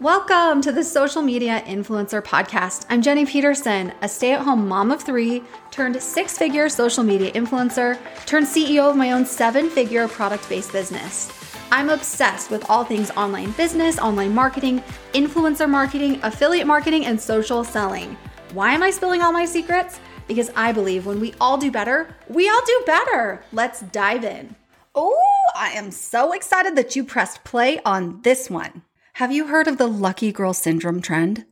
Welcome 0.00 0.62
to 0.62 0.72
the 0.72 0.82
Social 0.82 1.20
Media 1.20 1.62
Influencer 1.66 2.22
Podcast. 2.22 2.86
I'm 2.88 3.02
Jenny 3.02 3.26
Peterson, 3.26 3.92
a 4.00 4.08
stay 4.08 4.32
at 4.32 4.40
home 4.40 4.66
mom 4.66 4.90
of 4.90 5.02
three, 5.02 5.42
turned 5.70 6.02
six 6.02 6.38
figure 6.38 6.70
social 6.70 7.04
media 7.04 7.30
influencer, 7.32 7.98
turned 8.24 8.46
CEO 8.46 8.88
of 8.88 8.96
my 8.96 9.12
own 9.12 9.26
seven 9.26 9.68
figure 9.68 10.08
product 10.08 10.48
based 10.48 10.72
business. 10.72 11.30
I'm 11.70 11.90
obsessed 11.90 12.50
with 12.50 12.70
all 12.70 12.82
things 12.82 13.10
online 13.10 13.50
business, 13.50 13.98
online 13.98 14.34
marketing, 14.34 14.82
influencer 15.12 15.68
marketing, 15.68 16.18
affiliate 16.22 16.66
marketing, 16.66 17.04
and 17.04 17.20
social 17.20 17.62
selling. 17.62 18.16
Why 18.54 18.72
am 18.72 18.82
I 18.82 18.92
spilling 18.92 19.20
all 19.20 19.32
my 19.32 19.44
secrets? 19.44 20.00
Because 20.26 20.50
I 20.56 20.72
believe 20.72 21.04
when 21.04 21.20
we 21.20 21.34
all 21.42 21.58
do 21.58 21.70
better, 21.70 22.16
we 22.26 22.48
all 22.48 22.62
do 22.64 22.82
better. 22.86 23.44
Let's 23.52 23.82
dive 23.82 24.24
in. 24.24 24.56
Oh, 24.94 25.50
I 25.54 25.72
am 25.72 25.90
so 25.90 26.32
excited 26.32 26.74
that 26.76 26.96
you 26.96 27.04
pressed 27.04 27.44
play 27.44 27.82
on 27.84 28.22
this 28.22 28.48
one. 28.48 28.80
Have 29.20 29.32
you 29.32 29.48
heard 29.48 29.68
of 29.68 29.76
the 29.76 29.86
lucky 29.86 30.32
girl 30.32 30.54
syndrome 30.54 31.02
trend? 31.02 31.44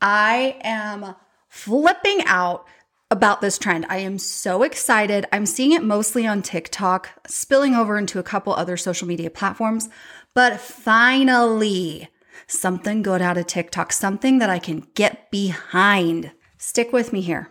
I 0.00 0.56
am 0.62 1.16
flipping 1.48 2.20
out 2.26 2.64
about 3.10 3.40
this 3.40 3.58
trend. 3.58 3.86
I 3.88 3.96
am 3.96 4.18
so 4.18 4.62
excited. 4.62 5.26
I'm 5.32 5.44
seeing 5.44 5.72
it 5.72 5.82
mostly 5.82 6.28
on 6.28 6.42
TikTok, 6.42 7.10
spilling 7.26 7.74
over 7.74 7.98
into 7.98 8.20
a 8.20 8.22
couple 8.22 8.54
other 8.54 8.76
social 8.76 9.08
media 9.08 9.30
platforms, 9.30 9.88
but 10.32 10.60
finally, 10.60 12.08
something 12.46 13.02
good 13.02 13.20
out 13.20 13.36
of 13.36 13.48
TikTok, 13.48 13.92
something 13.92 14.38
that 14.38 14.48
I 14.48 14.60
can 14.60 14.86
get 14.94 15.28
behind. 15.32 16.30
Stick 16.56 16.92
with 16.92 17.12
me 17.12 17.20
here. 17.20 17.48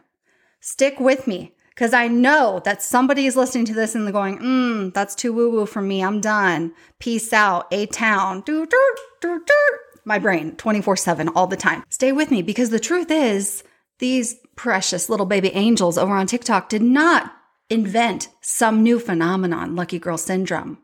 Stick 0.62 0.98
with 0.98 1.28
me 1.28 1.56
because 1.82 1.96
I 1.96 2.10
know 2.10 2.62
that 2.64 2.84
somebody 2.84 3.26
is 3.26 3.36
listening 3.36 3.66
to 3.66 3.74
this 3.74 3.96
and 3.96 4.06
they're 4.06 4.14
going, 4.14 4.38
mm, 4.38 4.94
that's 4.94 5.16
too 5.16 5.34
woo 5.34 5.50
woo 5.50 5.66
for 5.66 5.82
me. 5.82 6.04
I'm 6.04 6.22
done. 6.22 6.76
Peace 7.00 7.34
out. 7.34 7.66
A 7.72 7.88
town. 7.88 8.42
Do, 8.42 8.68
do, 8.68 8.96
do. 9.20 9.80
My 10.06 10.20
brain 10.20 10.56
24 10.58 10.96
7 10.96 11.30
all 11.30 11.48
the 11.48 11.58
time. 11.58 11.84
Stay 11.90 12.12
with 12.12 12.30
me 12.30 12.44
because 12.44 12.70
the 12.70 12.80
truth 12.80 13.10
is, 13.10 13.64
these 13.98 14.36
precious 14.56 15.10
little 15.10 15.26
baby 15.26 15.50
angels 15.56 15.98
over 15.98 16.14
on 16.14 16.28
TikTok 16.28 16.70
did 16.70 16.84
not 16.84 17.34
invent 17.68 18.30
some 18.42 18.84
new 18.84 19.00
phenomenon, 19.00 19.76
lucky 19.76 19.98
girl 19.98 20.20
syndrome. 20.20 20.78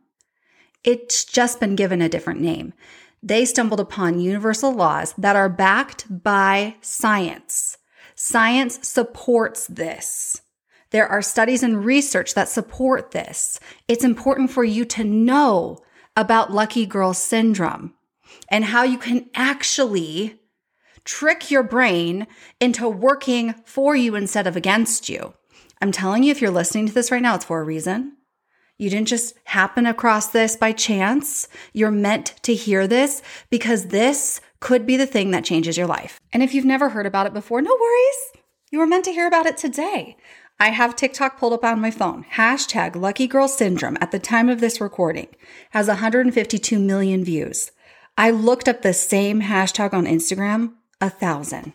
It's 0.84 1.26
just 1.26 1.60
been 1.60 1.76
given 1.76 2.02
a 2.02 2.10
different 2.10 2.42
name. 2.42 2.74
They 3.22 3.46
stumbled 3.46 3.80
upon 3.80 4.20
universal 4.20 4.74
laws 4.74 5.14
that 5.16 5.36
are 5.36 5.48
backed 5.48 6.24
by 6.24 6.78
science. 6.82 7.78
Science 8.16 8.80
supports 8.82 9.68
this. 9.68 10.42
There 10.92 11.08
are 11.08 11.22
studies 11.22 11.64
and 11.64 11.84
research 11.84 12.34
that 12.34 12.50
support 12.50 13.12
this. 13.12 13.60
It's 13.88 14.04
important 14.04 14.52
for 14.52 14.64
you 14.64 14.86
to 14.86 15.04
know 15.04 15.80
about 16.16 16.54
lucky 16.54 16.86
girl 16.86 17.14
syndrome 17.14 17.94
and 18.50 18.66
how 18.66 18.84
you 18.84 18.98
can 18.98 19.30
actually 19.36 20.40
trick 21.04 21.50
your 21.50 21.64
brain 21.64 22.28
into 22.60 22.88
working 22.90 23.54
for 23.66 23.96
you 23.96 24.16
instead 24.16 24.48
of 24.48 24.56
against 24.56 25.10
you. 25.10 25.34
I'm 25.82 25.92
telling 25.92 26.24
you, 26.24 26.32
if 26.32 26.42
you're 26.42 26.52
listening 26.52 26.88
to 26.88 26.94
this 26.94 27.12
right 27.12 27.22
now, 27.22 27.36
it's 27.36 27.46
for 27.46 27.62
a 27.62 27.64
reason. 27.64 28.18
You 28.78 28.90
didn't 28.90 29.08
just 29.08 29.36
happen 29.46 29.86
across 29.86 30.28
this 30.28 30.56
by 30.56 30.72
chance. 30.72 31.48
You're 31.74 31.92
meant 31.92 32.36
to 32.44 32.54
hear 32.54 32.88
this 32.88 33.22
because 33.50 33.88
this 33.88 34.40
could 34.60 34.86
be 34.86 34.98
the 34.98 35.08
thing 35.08 35.32
that 35.32 35.46
changes 35.46 35.78
your 35.78 35.88
life. 35.88 36.20
And 36.32 36.44
if 36.44 36.54
you've 36.54 36.66
never 36.66 36.90
heard 36.90 37.06
about 37.06 37.26
it 37.26 37.34
before, 37.34 37.62
no 37.62 37.76
worries. 37.80 38.44
You 38.70 38.80
were 38.80 38.88
meant 38.88 39.06
to 39.06 39.12
hear 39.12 39.28
about 39.28 39.46
it 39.46 39.58
today. 39.58 40.18
I 40.60 40.70
have 40.70 40.96
TikTok 40.96 41.38
pulled 41.38 41.54
up 41.54 41.64
on 41.64 41.80
my 41.80 41.92
phone. 41.92 42.26
Hashtag 42.34 42.96
Lucky 42.96 43.28
Girl 43.28 43.48
Syndrome 43.48 43.98
at 44.02 44.12
the 44.12 44.18
time 44.18 44.50
of 44.50 44.60
this 44.60 44.82
recording 44.82 45.28
has 45.70 45.88
152 45.88 46.80
million 46.80 47.24
views. 47.24 47.72
I 48.18 48.32
looked 48.32 48.68
up 48.68 48.82
the 48.82 48.94
same 48.94 49.44
hashtag 49.44 49.94
on 49.94 50.08
Instagram, 50.08 50.74
a 51.00 51.12
thousand. 51.12 51.74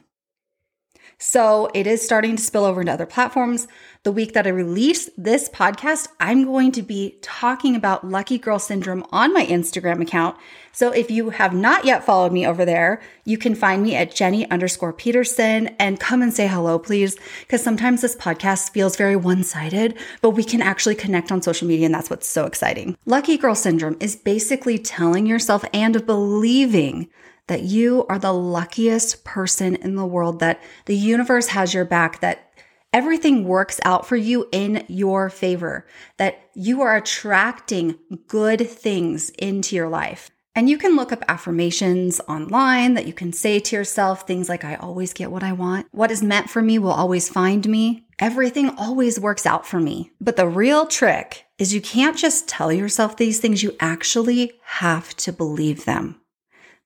So 1.25 1.71
it 1.73 1.87
is 1.87 2.05
starting 2.05 2.35
to 2.35 2.43
spill 2.43 2.65
over 2.65 2.81
into 2.81 2.93
other 2.93 3.07
platforms. 3.07 3.69
The 4.03 4.11
week 4.11 4.33
that 4.33 4.45
I 4.45 4.51
release 4.51 5.09
this 5.17 5.49
podcast, 5.49 6.09
I'm 6.19 6.45
going 6.45 6.73
to 6.73 6.83
be 6.83 7.17
talking 7.23 7.77
about 7.77 8.05
lucky 8.05 8.39
girl 8.39 8.59
syndrome 8.59 9.07
on 9.13 9.33
my 9.33 9.47
Instagram 9.47 10.03
account. 10.03 10.37
So 10.73 10.91
if 10.91 11.13
you 11.13 11.31
have 11.31 11.55
not 11.55 11.85
yet 11.85 12.05
followed 12.05 12.33
me 12.33 12.45
over 12.45 12.65
there, 12.65 13.01
you 13.25 13.39
can 13.39 13.55
find 13.55 13.85
me 13.85 13.95
at 13.95 14.13
Jenny 14.13 14.51
underscore 14.51 14.93
Peterson 14.93 15.69
and 15.79 16.01
come 16.01 16.23
and 16.23 16.35
say 16.35 16.49
hello, 16.49 16.77
please. 16.77 17.17
Because 17.43 17.63
sometimes 17.63 18.01
this 18.01 18.17
podcast 18.17 18.71
feels 18.71 18.97
very 18.97 19.15
one 19.15 19.45
sided, 19.45 19.97
but 20.23 20.31
we 20.31 20.43
can 20.43 20.61
actually 20.61 20.97
connect 20.97 21.31
on 21.31 21.41
social 21.41 21.69
media. 21.69 21.87
And 21.87 21.95
that's 21.95 22.11
what's 22.11 22.27
so 22.27 22.47
exciting. 22.47 22.99
Lucky 23.07 23.39
girl 23.39 23.55
syndrome 23.55 23.97
is 24.01 24.17
basically 24.17 24.77
telling 24.77 25.27
yourself 25.27 25.65
and 25.73 26.05
believing 26.05 27.09
that 27.49 27.63
you 27.63 28.07
are 28.09 28.19
the 28.19 28.33
luckiest 28.33 29.25
person 29.25 29.77
in 29.77 29.97
the 29.97 30.07
world, 30.07 30.41
that 30.41 30.63
the 30.87 30.97
universe 30.97 31.49
has 31.49 31.75
your 31.75 31.85
back, 31.85 32.21
that 32.21 32.53
everything 32.93 33.45
works 33.45 33.81
out 33.85 34.07
for 34.07 34.17
you 34.17 34.49
in 34.53 34.85
your 34.89 35.31
favor, 35.31 35.87
that 36.19 36.51
you 36.55 36.83
are 36.83 36.97
attracting 36.97 37.99
good 38.27 38.69
things 38.69 39.31
into 39.31 39.75
your 39.75 39.89
life. 39.89 40.31
And 40.55 40.69
you 40.69 40.77
can 40.77 40.97
look 40.97 41.13
up 41.13 41.25
affirmations 41.29 42.21
online 42.29 42.93
that 42.95 43.07
you 43.07 43.15
can 43.15 43.33
say 43.33 43.59
to 43.59 43.77
yourself 43.77 44.27
things 44.27 44.51
like, 44.51 44.65
I 44.65 44.75
always 44.75 45.15
get 45.15 45.31
what 45.31 45.43
I 45.43 45.53
want. 45.53 45.87
What 45.93 46.11
is 46.11 46.23
meant 46.23 46.51
for 46.51 46.61
me 46.61 46.79
will 46.79 46.93
always 46.93 47.31
find 47.31 47.67
me. 47.67 48.07
Everything 48.19 48.69
always 48.77 49.19
works 49.19 49.47
out 49.47 49.67
for 49.67 49.81
me. 49.81 50.13
But 50.21 50.37
the 50.37 50.47
real 50.47 50.87
trick 50.87 51.47
is 51.59 51.73
you 51.73 51.81
can't 51.81 52.19
just 52.19 52.49
tell 52.49 52.71
yourself 52.71 53.17
these 53.17 53.41
things, 53.41 53.63
you 53.63 53.75
actually 53.81 54.53
have 54.65 55.17
to 55.17 55.33
believe 55.33 55.87
them. 55.87 56.21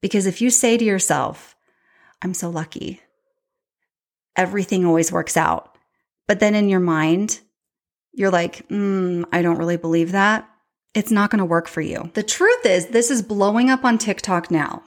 Because 0.00 0.26
if 0.26 0.40
you 0.40 0.50
say 0.50 0.76
to 0.76 0.84
yourself, 0.84 1.56
I'm 2.22 2.34
so 2.34 2.50
lucky, 2.50 3.00
everything 4.36 4.84
always 4.84 5.12
works 5.12 5.36
out. 5.36 5.76
But 6.26 6.40
then 6.40 6.54
in 6.54 6.68
your 6.68 6.80
mind, 6.80 7.40
you're 8.12 8.30
like, 8.30 8.68
mm, 8.68 9.24
I 9.32 9.42
don't 9.42 9.58
really 9.58 9.76
believe 9.76 10.12
that. 10.12 10.48
It's 10.94 11.10
not 11.10 11.30
going 11.30 11.38
to 11.40 11.44
work 11.44 11.68
for 11.68 11.82
you. 11.82 12.10
The 12.14 12.22
truth 12.22 12.64
is, 12.64 12.86
this 12.86 13.10
is 13.10 13.22
blowing 13.22 13.68
up 13.68 13.84
on 13.84 13.98
TikTok 13.98 14.50
now 14.50 14.82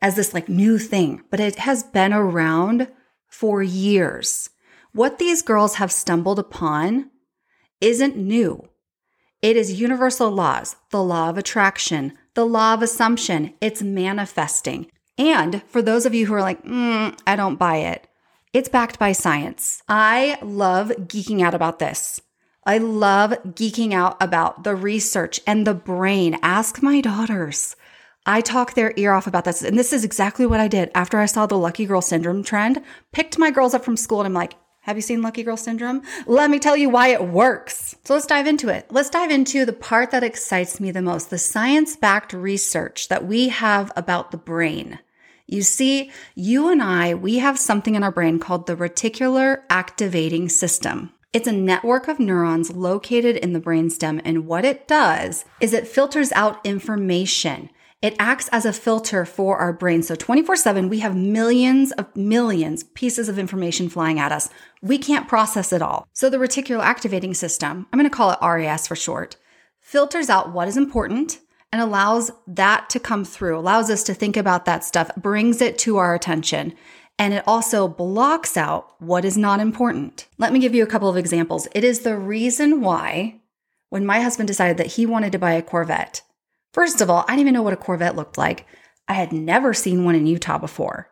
as 0.00 0.14
this 0.14 0.32
like 0.32 0.48
new 0.48 0.78
thing, 0.78 1.22
but 1.30 1.40
it 1.40 1.56
has 1.56 1.82
been 1.82 2.12
around 2.12 2.88
for 3.26 3.62
years. 3.62 4.50
What 4.92 5.18
these 5.18 5.42
girls 5.42 5.76
have 5.76 5.92
stumbled 5.92 6.38
upon 6.38 7.10
isn't 7.80 8.16
new. 8.16 8.68
It 9.42 9.56
is 9.56 9.80
universal 9.80 10.30
laws, 10.30 10.76
the 10.90 11.02
law 11.02 11.30
of 11.30 11.38
attraction, 11.38 12.16
the 12.34 12.46
law 12.46 12.74
of 12.74 12.82
assumption. 12.82 13.54
It's 13.60 13.82
manifesting. 13.82 14.90
And 15.18 15.62
for 15.64 15.82
those 15.82 16.06
of 16.06 16.14
you 16.14 16.26
who 16.26 16.34
are 16.34 16.40
like, 16.40 16.64
mm, 16.64 17.18
I 17.26 17.36
don't 17.36 17.56
buy 17.56 17.76
it, 17.76 18.08
it's 18.52 18.68
backed 18.68 18.98
by 18.98 19.12
science. 19.12 19.82
I 19.88 20.38
love 20.42 20.88
geeking 20.88 21.42
out 21.42 21.54
about 21.54 21.78
this. 21.78 22.20
I 22.64 22.78
love 22.78 23.32
geeking 23.44 23.92
out 23.92 24.16
about 24.20 24.64
the 24.64 24.74
research 24.74 25.40
and 25.46 25.66
the 25.66 25.74
brain. 25.74 26.38
Ask 26.42 26.82
my 26.82 27.00
daughters. 27.00 27.76
I 28.26 28.40
talk 28.40 28.74
their 28.74 28.92
ear 28.96 29.12
off 29.12 29.26
about 29.26 29.44
this. 29.44 29.62
And 29.62 29.78
this 29.78 29.92
is 29.92 30.04
exactly 30.04 30.46
what 30.46 30.60
I 30.60 30.68
did 30.68 30.90
after 30.94 31.18
I 31.18 31.26
saw 31.26 31.46
the 31.46 31.58
lucky 31.58 31.86
girl 31.86 32.02
syndrome 32.02 32.42
trend. 32.42 32.82
Picked 33.12 33.38
my 33.38 33.50
girls 33.50 33.72
up 33.72 33.84
from 33.84 33.96
school 33.96 34.20
and 34.20 34.26
I'm 34.26 34.34
like, 34.34 34.54
have 34.82 34.96
you 34.96 35.02
seen 35.02 35.20
Lucky 35.20 35.42
Girl 35.42 35.58
Syndrome? 35.58 36.02
Let 36.26 36.50
me 36.50 36.58
tell 36.58 36.76
you 36.76 36.88
why 36.88 37.08
it 37.08 37.28
works. 37.28 37.94
So 38.04 38.14
let's 38.14 38.26
dive 38.26 38.46
into 38.46 38.68
it. 38.68 38.86
Let's 38.90 39.10
dive 39.10 39.30
into 39.30 39.66
the 39.66 39.74
part 39.74 40.10
that 40.10 40.24
excites 40.24 40.80
me 40.80 40.90
the 40.90 41.02
most 41.02 41.28
the 41.28 41.38
science 41.38 41.96
backed 41.96 42.32
research 42.32 43.08
that 43.08 43.26
we 43.26 43.50
have 43.50 43.92
about 43.94 44.30
the 44.30 44.38
brain. 44.38 44.98
You 45.46 45.62
see, 45.62 46.10
you 46.34 46.68
and 46.70 46.82
I, 46.82 47.12
we 47.12 47.38
have 47.38 47.58
something 47.58 47.94
in 47.94 48.02
our 48.02 48.12
brain 48.12 48.38
called 48.38 48.66
the 48.66 48.76
reticular 48.76 49.62
activating 49.68 50.48
system. 50.48 51.12
It's 51.32 51.48
a 51.48 51.52
network 51.52 52.08
of 52.08 52.18
neurons 52.18 52.72
located 52.72 53.36
in 53.36 53.52
the 53.52 53.60
brainstem, 53.60 54.20
and 54.24 54.46
what 54.46 54.64
it 54.64 54.88
does 54.88 55.44
is 55.60 55.72
it 55.72 55.86
filters 55.86 56.32
out 56.32 56.64
information. 56.64 57.70
It 58.02 58.16
acts 58.18 58.48
as 58.48 58.64
a 58.64 58.72
filter 58.72 59.26
for 59.26 59.58
our 59.58 59.74
brain. 59.74 60.02
So 60.02 60.14
24 60.14 60.56
7, 60.56 60.88
we 60.88 61.00
have 61.00 61.14
millions 61.14 61.92
of 61.92 62.14
millions 62.16 62.82
pieces 62.82 63.28
of 63.28 63.38
information 63.38 63.90
flying 63.90 64.18
at 64.18 64.32
us. 64.32 64.48
We 64.80 64.96
can't 64.96 65.28
process 65.28 65.70
it 65.72 65.82
all. 65.82 66.08
So 66.14 66.30
the 66.30 66.38
reticular 66.38 66.80
activating 66.80 67.34
system, 67.34 67.86
I'm 67.92 67.98
going 67.98 68.08
to 68.08 68.16
call 68.16 68.30
it 68.30 68.38
RAS 68.40 68.86
for 68.86 68.96
short, 68.96 69.36
filters 69.80 70.30
out 70.30 70.52
what 70.52 70.66
is 70.66 70.78
important 70.78 71.40
and 71.72 71.82
allows 71.82 72.30
that 72.46 72.88
to 72.90 72.98
come 72.98 73.24
through, 73.24 73.58
allows 73.58 73.90
us 73.90 74.02
to 74.04 74.14
think 74.14 74.36
about 74.36 74.64
that 74.64 74.82
stuff, 74.82 75.14
brings 75.16 75.60
it 75.60 75.78
to 75.78 75.98
our 75.98 76.14
attention. 76.14 76.74
And 77.18 77.34
it 77.34 77.44
also 77.46 77.86
blocks 77.86 78.56
out 78.56 78.94
what 78.98 79.26
is 79.26 79.36
not 79.36 79.60
important. 79.60 80.26
Let 80.38 80.54
me 80.54 80.58
give 80.58 80.74
you 80.74 80.82
a 80.82 80.86
couple 80.86 81.10
of 81.10 81.18
examples. 81.18 81.68
It 81.74 81.84
is 81.84 82.00
the 82.00 82.16
reason 82.16 82.80
why 82.80 83.40
when 83.90 84.06
my 84.06 84.20
husband 84.20 84.46
decided 84.46 84.78
that 84.78 84.86
he 84.86 85.04
wanted 85.04 85.32
to 85.32 85.38
buy 85.38 85.52
a 85.52 85.62
Corvette, 85.62 86.22
First 86.72 87.00
of 87.00 87.10
all, 87.10 87.24
I 87.26 87.32
didn't 87.32 87.40
even 87.40 87.54
know 87.54 87.62
what 87.62 87.72
a 87.72 87.76
Corvette 87.76 88.16
looked 88.16 88.38
like. 88.38 88.66
I 89.08 89.14
had 89.14 89.32
never 89.32 89.74
seen 89.74 90.04
one 90.04 90.14
in 90.14 90.26
Utah 90.26 90.58
before. 90.58 91.10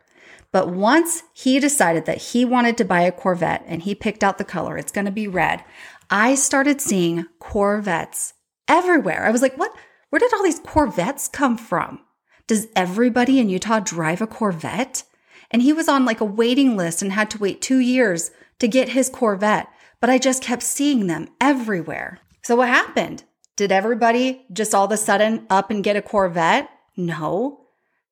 But 0.53 0.71
once 0.71 1.25
he 1.35 1.59
decided 1.59 2.07
that 2.07 2.19
he 2.19 2.45
wanted 2.45 2.77
to 2.79 2.85
buy 2.85 3.03
a 3.03 3.13
Corvette 3.13 3.65
and 3.67 3.83
he 3.83 3.95
picked 3.95 4.25
out 4.25 4.39
the 4.39 4.45
color, 4.45 4.79
it's 4.79 4.93
going 4.93 5.05
to 5.05 5.11
be 5.11 5.29
red, 5.29 5.65
I 6.11 6.37
started 6.37 6.81
seeing 6.81 7.27
Corvettes 7.39 8.35
everywhere. 8.67 9.27
I 9.27 9.31
was 9.31 9.43
like, 9.43 9.57
what? 9.59 9.75
Where 10.11 10.21
did 10.21 10.33
all 10.33 10.43
these 10.43 10.61
Corvettes 10.61 11.29
come 11.29 11.59
from? 11.59 12.01
Does 12.47 12.69
everybody 12.75 13.39
in 13.39 13.51
Utah 13.51 13.81
drive 13.81 14.23
a 14.23 14.27
Corvette? 14.27 15.03
And 15.51 15.61
he 15.61 15.73
was 15.73 15.89
on 15.89 16.07
like 16.07 16.21
a 16.21 16.27
waiting 16.27 16.77
list 16.77 17.03
and 17.03 17.13
had 17.13 17.31
to 17.31 17.39
wait 17.39 17.61
two 17.61 17.79
years 17.79 18.31
to 18.59 18.69
get 18.69 18.91
his 18.91 19.11
Corvette, 19.11 19.69
but 20.01 20.09
I 20.09 20.19
just 20.19 20.43
kept 20.43 20.63
seeing 20.63 21.07
them 21.07 21.29
everywhere. 21.41 22.21
So 22.43 22.57
what 22.57 22.69
happened? 22.69 23.25
Did 23.59 23.73
everybody 23.73 24.47
just 24.53 24.73
all 24.73 24.85
of 24.85 24.93
a 24.93 24.97
sudden 24.97 25.45
up 25.51 25.69
and 25.69 25.83
get 25.83 25.97
a 25.97 26.01
Corvette? 26.01 26.71
No. 26.97 27.67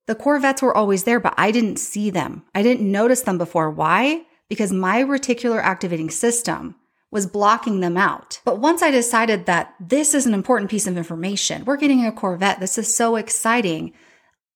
The 0.09 0.17
Corvettes 0.17 0.61
were 0.61 0.77
always 0.77 1.05
there, 1.05 1.21
but 1.21 1.35
I 1.39 1.53
didn't 1.53 1.77
see 1.77 2.11
them. 2.11 2.43
I 2.53 2.65
didn't 2.65 2.91
notice 2.91 3.21
them 3.21 3.39
before. 3.39 3.71
Why? 3.71 4.23
Because 4.49 4.73
my 4.73 5.05
reticular 5.05 5.63
activating 5.63 6.11
system 6.11 6.75
was 7.13 7.29
blocking 7.29 7.79
them 7.79 7.97
out. 7.97 8.41
But 8.45 8.59
once 8.59 8.83
I 8.83 8.91
decided 8.91 9.47
that 9.47 9.73
this 9.79 10.15
is 10.15 10.27
an 10.27 10.35
important 10.35 10.69
piece 10.69 10.89
of 10.89 10.99
information, 10.99 11.65
we're 11.65 11.77
getting 11.77 12.05
a 12.05 12.11
Corvette, 12.11 12.59
this 12.59 12.77
is 12.77 12.93
so 12.93 13.15
exciting, 13.15 13.93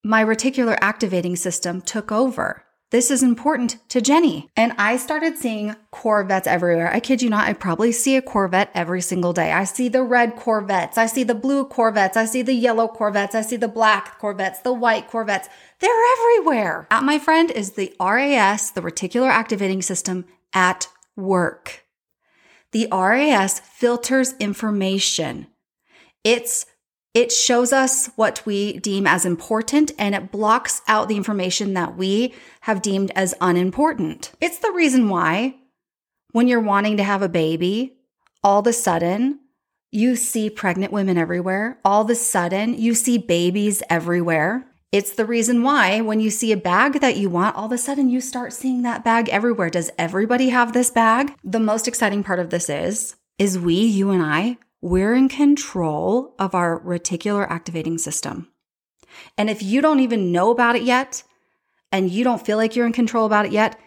my 0.03 0.25
reticular 0.25 0.77
activating 0.81 1.37
system 1.37 1.83
took 1.83 2.11
over. 2.11 2.65
This 2.91 3.13
is 3.13 3.23
important 3.23 3.77
to 3.91 4.01
Jenny. 4.01 4.51
And 4.57 4.73
I 4.77 4.97
started 4.97 5.39
seeing 5.39 5.77
Corvettes 5.93 6.49
everywhere. 6.49 6.93
I 6.93 6.99
kid 6.99 7.23
you 7.23 7.31
not, 7.31 7.47
I 7.47 7.53
probably 7.53 7.93
see 7.93 8.17
a 8.17 8.23
Corvette 8.23 8.71
every 8.75 9.01
single 9.01 9.33
day. 9.33 9.53
I 9.53 9.63
see 9.63 9.89
the 9.89 10.03
red 10.03 10.35
Corvettes. 10.35 10.99
I 10.99 11.07
see 11.07 11.23
the 11.23 11.37
blue 11.37 11.65
Corvettes. 11.65 12.17
I 12.17 12.25
see 12.25 12.43
the 12.43 12.53
yellow 12.53 12.89
Corvettes. 12.89 13.37
I 13.37 13.43
see 13.43 13.57
the 13.57 13.69
black 13.69 14.19
Corvettes, 14.19 14.61
the 14.61 14.73
white 14.73 15.09
Corvettes. 15.09 15.49
They're 15.79 15.91
everywhere. 16.19 16.89
That, 16.91 17.05
my 17.05 17.21
friend, 17.21 17.53
is 17.53 17.73
the 17.73 17.95
RAS, 18.01 18.73
the 18.73 18.83
reticular 18.83 19.31
activating 19.31 19.83
system 19.83 20.25
at 20.53 20.89
work. 21.15 21.85
The 22.73 22.89
RAS 22.91 23.61
filters 23.61 24.35
information. 24.41 25.47
It's 26.25 26.67
it 27.13 27.33
shows 27.33 27.73
us 27.73 28.09
what 28.17 28.45
we 28.47 28.79
deem 28.79 29.07
as 29.07 29.25
important 29.25 29.91
and 29.99 30.15
it 30.15 30.31
blocks 30.31 30.81
out 30.87 31.09
the 31.09 31.17
information 31.17 31.75
that 31.75 31.97
we 31.97 32.35
have 32.63 32.83
deemed 32.83 33.11
as 33.17 33.35
unimportant. 33.41 34.31
It's 34.41 34.59
the 34.59 34.71
reason 34.71 35.09
why 35.09 35.57
when 36.33 36.47
you're 36.47 36.61
wanting 36.61 36.97
to 36.99 37.03
have 37.03 37.23
a 37.23 37.29
baby, 37.29 37.97
all 38.45 38.61
of 38.61 38.67
a 38.67 38.73
sudden 38.73 39.41
you 39.91 40.15
see 40.15 40.49
pregnant 40.49 40.93
women 40.93 41.19
everywhere. 41.19 41.81
All 41.85 42.03
of 42.03 42.11
a 42.11 42.15
sudden 42.15 42.75
you 42.75 42.95
see 42.95 43.19
babies 43.19 43.83
everywhere. 43.91 44.65
It's 44.93 45.13
the 45.13 45.27
reason 45.27 45.65
why 45.65 46.01
when 46.01 46.21
you 46.21 46.31
see 46.31 46.53
a 46.53 46.57
bag 46.57 47.01
that 47.01 47.17
you 47.17 47.29
want, 47.29 47.57
all 47.57 47.67
of 47.67 47.73
a 47.73 47.79
sudden 47.79 48.09
you 48.09 48.21
start 48.21 48.53
seeing 48.53 48.83
that 48.83 49.05
bag 49.05 49.29
everywhere. 49.29 49.71
Does 49.71 49.91
everybody 49.99 50.51
have 50.51 50.73
this 50.73 50.91
bag? 50.91 51.35
The 51.43 51.61
most 51.61 51.89
exciting 51.89 52.23
part 52.23 52.39
of 52.39 52.51
this 52.51 52.69
is, 52.69 53.17
is 53.39 53.59
we, 53.59 53.75
you 53.75 54.11
and 54.11 54.23
I, 54.23 54.59
we're 54.81 55.15
in 55.15 55.29
control 55.29 56.35
of 56.39 56.55
our 56.55 56.81
reticular 56.81 57.49
activating 57.49 57.99
system. 57.99 58.49
And 59.37 59.51
if 59.51 59.63
you 59.63 59.81
don't 59.81 60.01
even 60.01 60.33
know 60.33 60.51
about 60.51 60.77
it 60.77 60.83
yet, 60.83 61.23
and 61.93 62.11
you 62.11 62.25
don't 62.25 62.45
feel 62.45 62.57
like 62.57 62.77
you're 62.77 62.87
in 62.87 62.93
control 62.93 63.27
about 63.27 63.47
it 63.47 63.53
yet, 63.53 63.79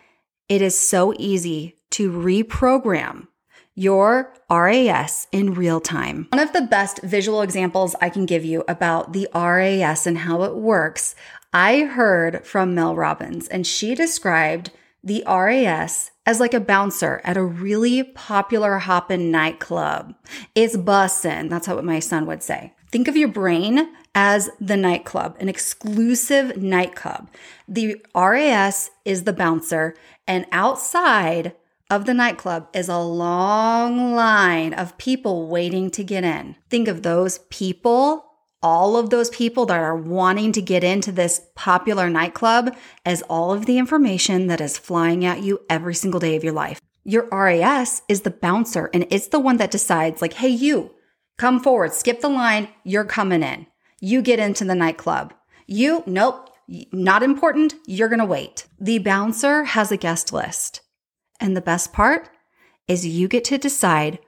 it 0.50 0.62
is 0.62 0.78
so 0.78 1.14
easy 1.18 1.78
to 1.92 2.12
reprogram 2.12 3.28
your 3.76 4.34
RAS 4.50 5.28
in 5.32 5.54
real 5.54 5.80
time. 5.80 6.28
One 6.32 6.42
of 6.42 6.54
the 6.54 6.62
best 6.62 7.02
visual 7.02 7.42
examples 7.42 7.96
I 8.02 8.10
can 8.10 8.26
give 8.26 8.46
you 8.46 8.64
about 8.68 9.14
the 9.14 9.28
RAS 9.34 10.06
and 10.06 10.20
how 10.20 10.44
it 10.44 10.56
works, 10.56 11.16
I 11.54 11.82
heard 11.82 12.46
from 12.46 12.76
Mel 12.76 12.96
Robbins, 12.96 13.48
and 13.48 13.66
she 13.66 13.96
described 13.96 14.72
the 15.04 15.24
RAS 15.28 16.12
as 16.26 16.40
like 16.40 16.54
a 16.54 16.60
bouncer 16.60 17.22
at 17.24 17.38
a 17.38 17.44
really 17.44 18.04
popular 18.04 18.78
hoppin' 18.78 19.32
nightclub. 19.32 20.16
It's 20.56 20.78
bussin'. 20.78 21.50
That's 21.50 21.68
how 21.68 21.80
my 21.82 22.00
son 22.00 22.26
would 22.26 22.44
say. 22.44 22.74
Think 22.92 23.08
of 23.08 23.18
your 23.18 23.28
brain 23.28 23.90
as 24.16 24.50
the 24.60 24.78
nightclub, 24.78 25.36
an 25.40 25.50
exclusive 25.50 26.56
nightclub. 26.58 27.30
The 27.68 28.04
RAS 28.16 28.92
is 29.04 29.24
the 29.24 29.34
bouncer, 29.34 29.96
and 30.28 30.46
outside 30.52 31.56
of 31.90 32.06
the 32.06 32.14
nightclub 32.14 32.68
is 32.74 32.88
a 32.88 33.00
long 33.00 34.16
line 34.16 34.74
of 34.74 34.98
people 34.98 35.48
waiting 35.48 35.90
to 35.92 36.04
get 36.04 36.24
in. 36.24 36.56
Think 36.70 36.88
of 36.88 37.04
those 37.04 37.40
people 37.50 38.33
all 38.64 38.96
of 38.96 39.10
those 39.10 39.30
people 39.30 39.66
that 39.68 39.78
are 39.78 39.96
wanting 39.96 40.54
to 40.54 40.62
get 40.62 40.84
into 40.84 41.12
this 41.12 41.42
popular 41.54 42.10
nightclub 42.10 42.76
as 43.06 43.22
all 43.24 43.52
of 43.52 43.66
the 43.66 43.78
information 43.78 44.48
that 44.48 44.62
is 44.62 44.78
flying 44.78 45.26
at 45.26 45.44
you 45.44 45.60
every 45.70 45.94
single 45.94 46.20
day 46.20 46.36
of 46.36 46.44
your 46.44 46.54
life. 46.54 46.80
Your 47.04 47.28
RAS 47.30 48.02
is 48.08 48.22
the 48.22 48.32
bouncer 48.32 48.90
and 48.94 49.06
it's 49.10 49.28
the 49.28 49.40
one 49.40 49.58
that 49.58 49.72
decides, 49.72 50.22
like, 50.22 50.34
hey, 50.34 50.48
you 50.48 50.92
come 51.38 51.60
forward, 51.60 51.94
skip 51.94 52.22
the 52.22 52.30
line, 52.30 52.70
you're 52.84 53.04
coming 53.04 53.44
in. 53.44 53.68
You 54.00 54.22
get 54.22 54.40
into 54.40 54.64
the 54.64 54.76
nightclub. 54.76 55.34
You, 55.68 56.04
nope, 56.06 56.50
not 56.92 57.24
important, 57.24 57.76
you're 57.86 58.10
gonna 58.10 58.26
wait. 58.26 58.68
The 58.80 59.00
bouncer 59.00 59.66
has 59.66 59.92
a 59.92 59.98
guest 59.98 60.32
list. 60.32 60.82
And 61.40 61.58
the 61.58 61.62
best 61.62 61.92
part 61.92 62.30
is 62.88 63.06
you 63.06 63.28
get 63.28 63.44
to 63.46 63.58
decide 63.58 64.20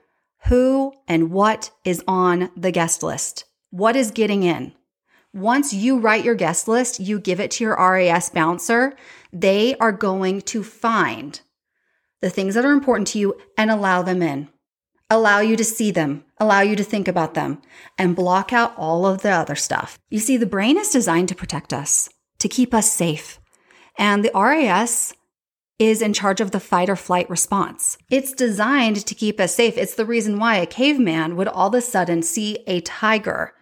who 0.46 0.92
and 1.08 1.30
what 1.30 1.70
is 1.84 2.02
on 2.06 2.50
the 2.56 2.70
guest 2.70 3.02
list. 3.02 3.44
What 3.76 3.94
is 3.94 4.10
getting 4.10 4.42
in? 4.42 4.72
Once 5.34 5.74
you 5.74 5.98
write 5.98 6.24
your 6.24 6.34
guest 6.34 6.66
list, 6.66 6.98
you 6.98 7.20
give 7.20 7.40
it 7.40 7.50
to 7.50 7.64
your 7.64 7.76
RAS 7.76 8.30
bouncer, 8.30 8.96
they 9.34 9.76
are 9.76 9.92
going 9.92 10.40
to 10.40 10.62
find 10.62 11.38
the 12.22 12.30
things 12.30 12.54
that 12.54 12.64
are 12.64 12.72
important 12.72 13.06
to 13.08 13.18
you 13.18 13.38
and 13.58 13.70
allow 13.70 14.00
them 14.00 14.22
in. 14.22 14.48
Allow 15.10 15.40
you 15.40 15.56
to 15.56 15.62
see 15.62 15.90
them, 15.90 16.24
allow 16.38 16.62
you 16.62 16.74
to 16.74 16.82
think 16.82 17.06
about 17.06 17.34
them, 17.34 17.60
and 17.98 18.16
block 18.16 18.50
out 18.50 18.72
all 18.78 19.04
of 19.04 19.20
the 19.20 19.28
other 19.28 19.54
stuff. 19.54 19.98
You 20.08 20.20
see, 20.20 20.38
the 20.38 20.46
brain 20.46 20.78
is 20.78 20.88
designed 20.88 21.28
to 21.28 21.34
protect 21.34 21.74
us, 21.74 22.08
to 22.38 22.48
keep 22.48 22.72
us 22.72 22.90
safe. 22.90 23.38
And 23.98 24.24
the 24.24 24.32
RAS 24.34 25.12
is 25.78 26.00
in 26.00 26.14
charge 26.14 26.40
of 26.40 26.50
the 26.50 26.60
fight 26.60 26.88
or 26.88 26.96
flight 26.96 27.28
response. 27.28 27.98
It's 28.08 28.32
designed 28.32 29.04
to 29.04 29.14
keep 29.14 29.38
us 29.38 29.54
safe. 29.54 29.76
It's 29.76 29.96
the 29.96 30.06
reason 30.06 30.38
why 30.38 30.56
a 30.56 30.64
caveman 30.64 31.36
would 31.36 31.48
all 31.48 31.68
of 31.68 31.74
a 31.74 31.82
sudden 31.82 32.22
see 32.22 32.60
a 32.66 32.80
tiger 32.80 33.52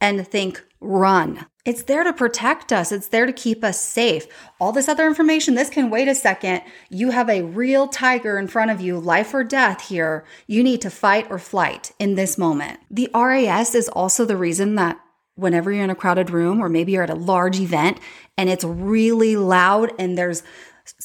and 0.00 0.26
think, 0.26 0.64
run. 0.80 1.46
It's 1.66 1.82
there 1.82 2.04
to 2.04 2.12
protect 2.12 2.72
us. 2.72 2.90
It's 2.90 3.08
there 3.08 3.26
to 3.26 3.32
keep 3.32 3.62
us 3.62 3.78
safe. 3.78 4.26
All 4.58 4.72
this 4.72 4.88
other 4.88 5.06
information, 5.06 5.54
this 5.54 5.68
can 5.68 5.90
wait 5.90 6.08
a 6.08 6.14
second. 6.14 6.62
You 6.88 7.10
have 7.10 7.28
a 7.28 7.42
real 7.42 7.86
tiger 7.86 8.38
in 8.38 8.48
front 8.48 8.70
of 8.70 8.80
you, 8.80 8.98
life 8.98 9.34
or 9.34 9.44
death 9.44 9.88
here. 9.88 10.24
You 10.46 10.62
need 10.62 10.80
to 10.82 10.90
fight 10.90 11.26
or 11.30 11.38
flight 11.38 11.92
in 11.98 12.14
this 12.14 12.38
moment. 12.38 12.80
The 12.90 13.10
RAS 13.14 13.74
is 13.74 13.88
also 13.90 14.24
the 14.24 14.38
reason 14.38 14.76
that 14.76 14.98
whenever 15.34 15.70
you're 15.70 15.84
in 15.84 15.90
a 15.90 15.94
crowded 15.94 16.30
room 16.30 16.60
or 16.60 16.68
maybe 16.68 16.92
you're 16.92 17.02
at 17.02 17.10
a 17.10 17.14
large 17.14 17.60
event 17.60 17.98
and 18.38 18.48
it's 18.48 18.64
really 18.64 19.36
loud 19.36 19.92
and 19.98 20.16
there's 20.16 20.42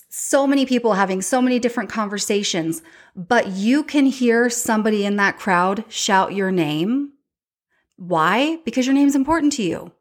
so 0.09 0.47
many 0.47 0.65
people 0.65 0.93
having 0.93 1.21
so 1.21 1.41
many 1.41 1.59
different 1.59 1.89
conversations, 1.89 2.81
but 3.15 3.49
you 3.49 3.83
can 3.83 4.05
hear 4.05 4.49
somebody 4.49 5.05
in 5.05 5.17
that 5.17 5.37
crowd 5.37 5.83
shout 5.89 6.33
your 6.33 6.51
name 6.51 7.11
why? 7.97 8.59
Because 8.65 8.85
your 8.85 8.95
name's 8.95 9.15
important 9.15 9.53
to 9.53 9.63
you. 9.63 9.91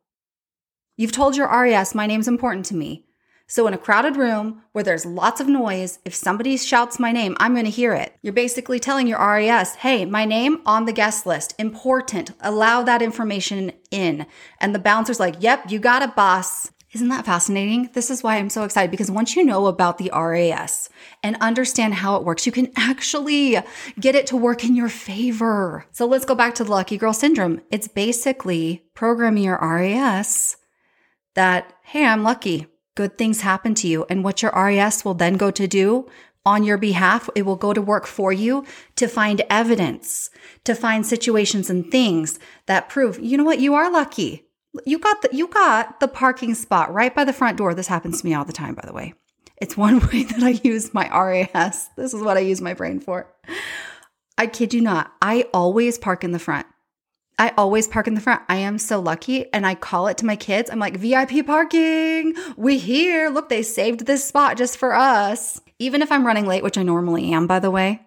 You've 0.97 1.13
told 1.13 1.37
your 1.37 1.49
RAS, 1.49 1.95
my 1.95 2.07
name's 2.07 2.29
important 2.29 2.67
to 2.67 2.77
me. 2.77 3.05
So, 3.47 3.67
in 3.67 3.75
a 3.75 3.79
crowded 3.79 4.17
room 4.17 4.63
where 4.73 4.83
there's 4.83 5.05
lots 5.05 5.39
of 5.39 5.49
noise, 5.49 5.99
if 6.05 6.15
somebody 6.15 6.57
shouts 6.57 6.99
my 6.99 7.13
name, 7.13 7.37
I'm 7.39 7.53
going 7.53 7.67
to 7.67 7.71
hear 7.71 7.93
it. 7.93 8.17
You're 8.23 8.33
basically 8.33 8.81
telling 8.81 9.07
your 9.07 9.19
RAS, 9.19 9.75
hey, 9.77 10.07
my 10.07 10.25
name 10.25 10.63
on 10.65 10.87
the 10.87 10.93
guest 10.93 11.27
list, 11.27 11.55
important. 11.59 12.31
Allow 12.41 12.83
that 12.85 13.03
information 13.03 13.73
in. 13.91 14.25
And 14.61 14.75
the 14.75 14.79
bouncer's 14.79 15.21
like, 15.21 15.37
yep, 15.41 15.71
you 15.71 15.79
got 15.79 16.01
it, 16.01 16.17
boss. 16.17 16.71
Isn't 16.95 17.09
that 17.09 17.27
fascinating? 17.27 17.91
This 17.93 18.09
is 18.09 18.23
why 18.23 18.37
I'm 18.37 18.49
so 18.49 18.63
excited 18.63 18.93
because 18.93 19.11
once 19.11 19.35
you 19.35 19.45
know 19.45 19.67
about 19.67 19.99
the 19.99 20.13
RAS 20.15 20.89
and 21.25 21.37
understand 21.41 21.95
how 21.95 22.15
it 22.15 22.25
works, 22.25 22.47
you 22.47 22.53
can 22.53 22.71
actually 22.77 23.59
get 23.99 24.15
it 24.15 24.29
to 24.29 24.37
work 24.37 24.65
in 24.65 24.77
your 24.77 24.89
favor. 24.89 25.87
So 25.91 26.07
let's 26.07 26.25
go 26.25 26.37
back 26.37 26.55
to 26.55 26.65
the 26.65 26.71
lucky 26.71 26.97
girl 26.97 27.13
syndrome. 27.13 27.61
It's 27.73 27.89
basically 27.89 28.85
programming 28.95 29.43
your 29.43 29.59
RAS 29.61 30.57
that, 31.35 31.73
hey, 31.83 32.07
I'm 32.07 32.23
lucky. 32.23 32.69
Good 32.95 33.19
things 33.19 33.41
happen 33.41 33.75
to 33.75 33.89
you. 33.89 34.07
And 34.09 34.23
what 34.23 34.41
your 34.41 34.53
RAS 34.53 35.05
will 35.05 35.15
then 35.15 35.37
go 35.37 35.51
to 35.51 35.67
do 35.67 36.09
on 36.47 36.63
your 36.63 36.79
behalf, 36.79 37.29
it 37.35 37.43
will 37.43 37.57
go 37.57 37.73
to 37.73 37.83
work 37.83 38.07
for 38.07 38.33
you 38.33 38.65
to 38.95 39.09
find 39.09 39.43
evidence, 39.51 40.31
to 40.63 40.77
find 40.77 41.05
situations 41.05 41.71
and 41.71 41.91
things 41.91 42.39
that 42.67 42.89
prove, 42.89 43.19
you 43.19 43.37
know 43.37 43.45
what, 43.45 43.59
you 43.59 43.75
are 43.75 43.91
lucky. 43.91 44.44
You 44.85 44.99
got 44.99 45.23
the 45.23 45.29
you 45.33 45.47
got 45.49 46.01
the 46.01 46.09
parking 46.09 46.55
spot 46.55 46.93
right 46.93 47.15
by 47.15 47.25
the 47.25 47.33
front 47.33 47.59
door. 47.59 47.75
This 47.75 47.87
happens 47.87 48.21
to 48.21 48.27
me 48.27 48.35
all 48.35 48.45
the 48.45 48.53
time, 48.53 48.75
by 48.75 48.85
the 48.85 48.93
way. 48.93 49.15
It's 49.57 49.77
one 49.77 50.01
way 50.13 50.25
that 50.25 50.43
I 50.43 50.61
use 50.63 50.93
my 50.93 51.09
RAS. 51.09 51.89
This 51.97 52.15
is 52.15 52.23
what 52.23 52.37
I 52.37 52.41
use 52.41 52.61
my 52.61 52.75
brain 52.75 53.01
for. 53.01 53.33
I 54.37 54.47
kid 54.47 54.75
you 54.75 54.81
not. 54.81 55.13
I 55.23 55.47
always 55.55 55.99
park 55.99 56.25
in 56.25 56.33
the 56.33 56.39
front. 56.39 56.67
I 57.39 57.53
always 57.57 57.89
park 57.89 58.07
in 58.07 58.15
the 58.15 58.21
front. 58.21 58.43
I 58.49 58.57
am 58.57 58.79
so 58.79 59.01
lucky. 59.01 59.53
And 59.53 59.67
I 59.67 59.75
call 59.75 60.07
it 60.07 60.19
to 60.19 60.27
my 60.27 60.37
kids. 60.37 60.71
I'm 60.71 60.79
like, 60.79 60.97
VIP 60.97 61.47
parking. 61.47 62.35
We 62.57 62.79
here. 62.79 63.29
Look, 63.29 63.49
they 63.49 63.63
saved 63.63 64.07
this 64.07 64.25
spot 64.25 64.57
just 64.57 64.77
for 64.77 64.95
us. 64.95 65.61
Even 65.79 66.03
if 66.03 66.13
I'm 66.13 66.27
running 66.27 66.47
late, 66.47 66.63
which 66.63 66.79
I 66.79 66.83
normally 66.83 67.33
am, 67.33 67.47
by 67.47 67.59
the 67.59 67.71
way, 67.71 68.07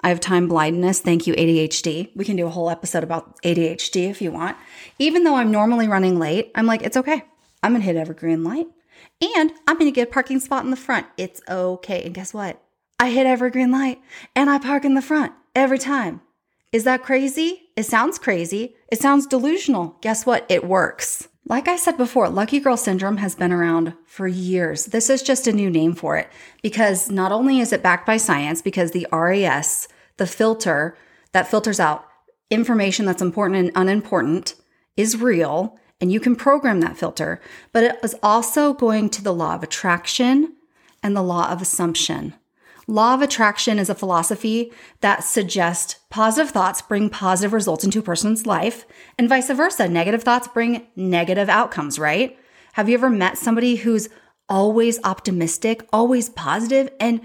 I 0.00 0.10
have 0.10 0.20
time 0.20 0.48
blindness. 0.48 1.00
Thank 1.00 1.26
you, 1.26 1.34
ADHD. 1.34 2.10
We 2.14 2.24
can 2.24 2.36
do 2.36 2.46
a 2.46 2.50
whole 2.50 2.70
episode 2.70 3.02
about 3.02 3.40
ADHD 3.42 4.08
if 4.08 4.22
you 4.22 4.30
want. 4.30 4.56
Even 4.98 5.24
though 5.24 5.34
I'm 5.34 5.50
normally 5.50 5.88
running 5.88 6.18
late, 6.18 6.52
I'm 6.54 6.66
like, 6.66 6.82
it's 6.82 6.96
okay. 6.96 7.24
I'm 7.62 7.72
going 7.72 7.82
to 7.82 7.86
hit 7.86 7.96
every 7.96 8.14
green 8.14 8.44
light 8.44 8.68
and 9.20 9.52
I'm 9.66 9.76
going 9.76 9.90
to 9.90 9.94
get 9.94 10.08
a 10.08 10.12
parking 10.12 10.38
spot 10.40 10.64
in 10.64 10.70
the 10.70 10.76
front. 10.76 11.06
It's 11.16 11.40
okay. 11.48 12.04
And 12.04 12.14
guess 12.14 12.32
what? 12.32 12.62
I 13.00 13.10
hit 13.10 13.26
every 13.26 13.50
green 13.50 13.72
light 13.72 14.00
and 14.36 14.48
I 14.48 14.58
park 14.58 14.84
in 14.84 14.94
the 14.94 15.02
front 15.02 15.32
every 15.54 15.78
time. 15.78 16.20
Is 16.70 16.84
that 16.84 17.02
crazy? 17.02 17.70
It 17.76 17.84
sounds 17.84 18.18
crazy. 18.18 18.74
It 18.88 19.00
sounds 19.00 19.26
delusional. 19.26 19.96
Guess 20.02 20.26
what? 20.26 20.46
It 20.48 20.64
works. 20.64 21.28
Like 21.48 21.66
I 21.66 21.76
said 21.76 21.96
before, 21.96 22.28
lucky 22.28 22.60
girl 22.60 22.76
syndrome 22.76 23.16
has 23.16 23.34
been 23.34 23.52
around 23.52 23.94
for 24.04 24.28
years. 24.28 24.84
This 24.86 25.08
is 25.08 25.22
just 25.22 25.46
a 25.46 25.52
new 25.52 25.70
name 25.70 25.94
for 25.94 26.18
it 26.18 26.28
because 26.62 27.10
not 27.10 27.32
only 27.32 27.58
is 27.60 27.72
it 27.72 27.82
backed 27.82 28.06
by 28.06 28.18
science, 28.18 28.60
because 28.60 28.90
the 28.90 29.06
RAS, 29.10 29.88
the 30.18 30.26
filter 30.26 30.94
that 31.32 31.48
filters 31.48 31.80
out 31.80 32.06
information 32.50 33.06
that's 33.06 33.22
important 33.22 33.60
and 33.60 33.72
unimportant, 33.74 34.56
is 34.98 35.16
real, 35.16 35.78
and 36.02 36.12
you 36.12 36.20
can 36.20 36.36
program 36.36 36.80
that 36.80 36.98
filter, 36.98 37.40
but 37.72 37.82
it 37.82 37.98
is 38.02 38.14
also 38.22 38.74
going 38.74 39.08
to 39.08 39.24
the 39.24 39.32
law 39.32 39.54
of 39.54 39.62
attraction 39.62 40.52
and 41.02 41.16
the 41.16 41.22
law 41.22 41.50
of 41.50 41.62
assumption. 41.62 42.34
Law 42.90 43.12
of 43.12 43.20
attraction 43.20 43.78
is 43.78 43.90
a 43.90 43.94
philosophy 43.94 44.72
that 45.02 45.22
suggests 45.22 45.96
positive 46.08 46.50
thoughts 46.50 46.80
bring 46.80 47.10
positive 47.10 47.52
results 47.52 47.84
into 47.84 47.98
a 47.98 48.02
person's 48.02 48.46
life 48.46 48.86
and 49.18 49.28
vice 49.28 49.50
versa. 49.50 49.86
Negative 49.86 50.22
thoughts 50.22 50.48
bring 50.48 50.86
negative 50.96 51.50
outcomes, 51.50 51.98
right? 51.98 52.38
Have 52.72 52.88
you 52.88 52.94
ever 52.94 53.10
met 53.10 53.36
somebody 53.36 53.76
who's 53.76 54.08
always 54.48 54.98
optimistic, 55.04 55.86
always 55.92 56.30
positive, 56.30 56.88
and 56.98 57.20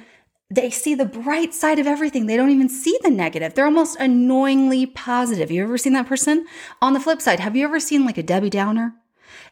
they 0.49 0.69
see 0.69 0.93
the 0.93 1.05
bright 1.05 1.53
side 1.53 1.79
of 1.79 1.87
everything. 1.87 2.25
They 2.25 2.35
don't 2.35 2.51
even 2.51 2.69
see 2.69 2.99
the 3.01 3.09
negative. 3.09 3.53
They're 3.53 3.65
almost 3.65 3.97
annoyingly 3.99 4.85
positive. 4.85 5.49
You 5.49 5.63
ever 5.63 5.77
seen 5.77 5.93
that 5.93 6.07
person? 6.07 6.45
On 6.81 6.93
the 6.93 6.99
flip 6.99 7.21
side, 7.21 7.39
have 7.39 7.55
you 7.55 7.63
ever 7.63 7.79
seen 7.79 8.05
like 8.05 8.17
a 8.17 8.23
Debbie 8.23 8.49
Downer? 8.49 8.93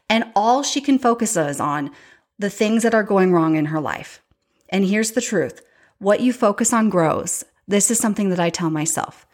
And 0.08 0.30
all 0.36 0.62
she 0.62 0.80
can 0.80 0.98
focus 0.98 1.36
is 1.36 1.58
on 1.58 1.90
the 2.38 2.50
things 2.50 2.82
that 2.82 2.94
are 2.94 3.02
going 3.02 3.32
wrong 3.32 3.56
in 3.56 3.66
her 3.66 3.80
life. 3.80 4.22
And 4.68 4.84
here's 4.84 5.12
the 5.12 5.20
truth 5.20 5.62
what 6.02 6.20
you 6.20 6.32
focus 6.32 6.72
on 6.72 6.90
grows. 6.90 7.44
This 7.68 7.88
is 7.88 7.96
something 7.96 8.30
that 8.30 8.40
I 8.40 8.50
tell 8.50 8.70
myself. 8.70 9.24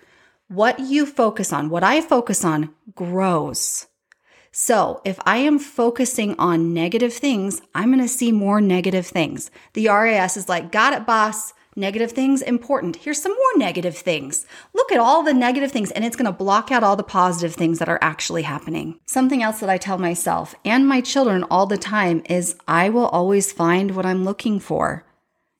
What 0.48 0.78
you 0.78 1.06
focus 1.06 1.50
on, 1.50 1.70
what 1.70 1.82
I 1.82 2.02
focus 2.02 2.44
on, 2.44 2.74
grows. 2.94 3.86
So 4.52 5.00
if 5.02 5.18
I 5.24 5.38
am 5.38 5.58
focusing 5.58 6.38
on 6.38 6.74
negative 6.74 7.14
things, 7.14 7.62
I'm 7.74 7.90
going 7.90 8.02
to 8.02 8.08
see 8.08 8.32
more 8.32 8.60
negative 8.60 9.06
things. 9.06 9.50
The 9.72 9.88
RAS 9.88 10.36
is 10.36 10.50
like, 10.50 10.70
got 10.70 10.92
it, 10.92 11.06
boss. 11.06 11.54
Negative 11.74 12.12
things, 12.12 12.42
important. 12.42 12.96
Here's 12.96 13.22
some 13.22 13.32
more 13.32 13.58
negative 13.58 13.96
things. 13.96 14.44
Look 14.74 14.92
at 14.92 14.98
all 14.98 15.22
the 15.22 15.32
negative 15.32 15.72
things, 15.72 15.90
and 15.92 16.04
it's 16.04 16.16
going 16.16 16.26
to 16.26 16.32
block 16.32 16.70
out 16.70 16.82
all 16.82 16.96
the 16.96 17.02
positive 17.02 17.54
things 17.54 17.78
that 17.78 17.88
are 17.88 18.00
actually 18.02 18.42
happening. 18.42 18.98
Something 19.06 19.42
else 19.42 19.60
that 19.60 19.70
I 19.70 19.78
tell 19.78 19.96
myself 19.96 20.54
and 20.66 20.86
my 20.86 21.00
children 21.00 21.44
all 21.44 21.66
the 21.66 21.78
time 21.78 22.22
is 22.28 22.56
I 22.66 22.90
will 22.90 23.06
always 23.06 23.52
find 23.52 23.94
what 23.94 24.04
I'm 24.04 24.24
looking 24.24 24.58
for 24.58 25.06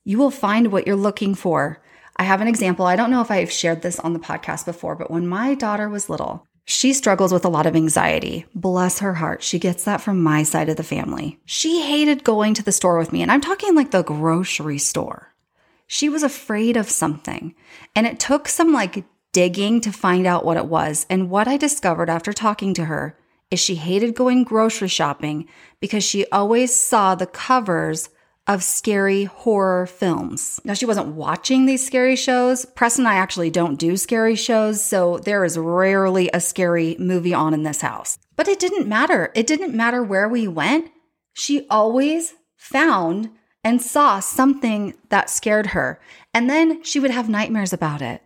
you 0.08 0.16
will 0.16 0.30
find 0.30 0.72
what 0.72 0.86
you're 0.86 0.96
looking 0.96 1.34
for. 1.34 1.82
I 2.16 2.24
have 2.24 2.40
an 2.40 2.48
example. 2.48 2.86
I 2.86 2.96
don't 2.96 3.10
know 3.10 3.20
if 3.20 3.30
I've 3.30 3.52
shared 3.52 3.82
this 3.82 4.00
on 4.00 4.14
the 4.14 4.18
podcast 4.18 4.64
before, 4.64 4.94
but 4.94 5.10
when 5.10 5.28
my 5.28 5.54
daughter 5.54 5.86
was 5.86 6.08
little, 6.08 6.46
she 6.64 6.94
struggles 6.94 7.30
with 7.30 7.44
a 7.44 7.50
lot 7.50 7.66
of 7.66 7.76
anxiety. 7.76 8.46
Bless 8.54 9.00
her 9.00 9.12
heart. 9.12 9.42
She 9.42 9.58
gets 9.58 9.84
that 9.84 10.00
from 10.00 10.22
my 10.22 10.44
side 10.44 10.70
of 10.70 10.78
the 10.78 10.82
family. 10.82 11.38
She 11.44 11.82
hated 11.82 12.24
going 12.24 12.54
to 12.54 12.62
the 12.62 12.72
store 12.72 12.96
with 12.96 13.12
me, 13.12 13.20
and 13.20 13.30
I'm 13.30 13.42
talking 13.42 13.74
like 13.74 13.90
the 13.90 14.02
grocery 14.02 14.78
store. 14.78 15.34
She 15.86 16.08
was 16.08 16.22
afraid 16.22 16.78
of 16.78 16.88
something, 16.88 17.54
and 17.94 18.06
it 18.06 18.18
took 18.18 18.48
some 18.48 18.72
like 18.72 19.04
digging 19.32 19.82
to 19.82 19.92
find 19.92 20.26
out 20.26 20.42
what 20.42 20.56
it 20.56 20.66
was. 20.66 21.04
And 21.10 21.28
what 21.28 21.46
I 21.46 21.58
discovered 21.58 22.08
after 22.08 22.32
talking 22.32 22.72
to 22.74 22.86
her 22.86 23.18
is 23.50 23.60
she 23.60 23.74
hated 23.74 24.14
going 24.14 24.44
grocery 24.44 24.88
shopping 24.88 25.46
because 25.80 26.02
she 26.02 26.24
always 26.30 26.74
saw 26.74 27.14
the 27.14 27.26
covers 27.26 28.08
of 28.48 28.64
scary 28.64 29.24
horror 29.24 29.86
films. 29.86 30.58
Now, 30.64 30.72
she 30.72 30.86
wasn't 30.86 31.14
watching 31.14 31.66
these 31.66 31.86
scary 31.86 32.16
shows. 32.16 32.64
Press 32.64 32.98
and 32.98 33.06
I 33.06 33.16
actually 33.16 33.50
don't 33.50 33.78
do 33.78 33.96
scary 33.96 34.34
shows, 34.34 34.82
so 34.82 35.18
there 35.18 35.44
is 35.44 35.58
rarely 35.58 36.30
a 36.32 36.40
scary 36.40 36.96
movie 36.98 37.34
on 37.34 37.52
in 37.52 37.62
this 37.62 37.82
house. 37.82 38.18
But 38.34 38.48
it 38.48 38.58
didn't 38.58 38.88
matter. 38.88 39.30
It 39.34 39.46
didn't 39.46 39.76
matter 39.76 40.02
where 40.02 40.28
we 40.28 40.48
went. 40.48 40.90
She 41.34 41.66
always 41.68 42.34
found 42.56 43.30
and 43.62 43.82
saw 43.82 44.18
something 44.18 44.94
that 45.10 45.28
scared 45.28 45.68
her. 45.68 46.00
And 46.32 46.48
then 46.48 46.82
she 46.82 46.98
would 46.98 47.10
have 47.10 47.28
nightmares 47.28 47.72
about 47.72 48.00
it. 48.00 48.22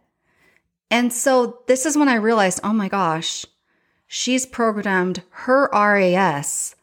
And 0.90 1.12
so 1.12 1.60
this 1.66 1.84
is 1.84 1.96
when 1.96 2.08
I 2.08 2.14
realized 2.14 2.60
oh 2.62 2.72
my 2.72 2.88
gosh, 2.88 3.44
she's 4.06 4.46
programmed 4.46 5.22
her 5.30 5.68
RAS 5.72 6.76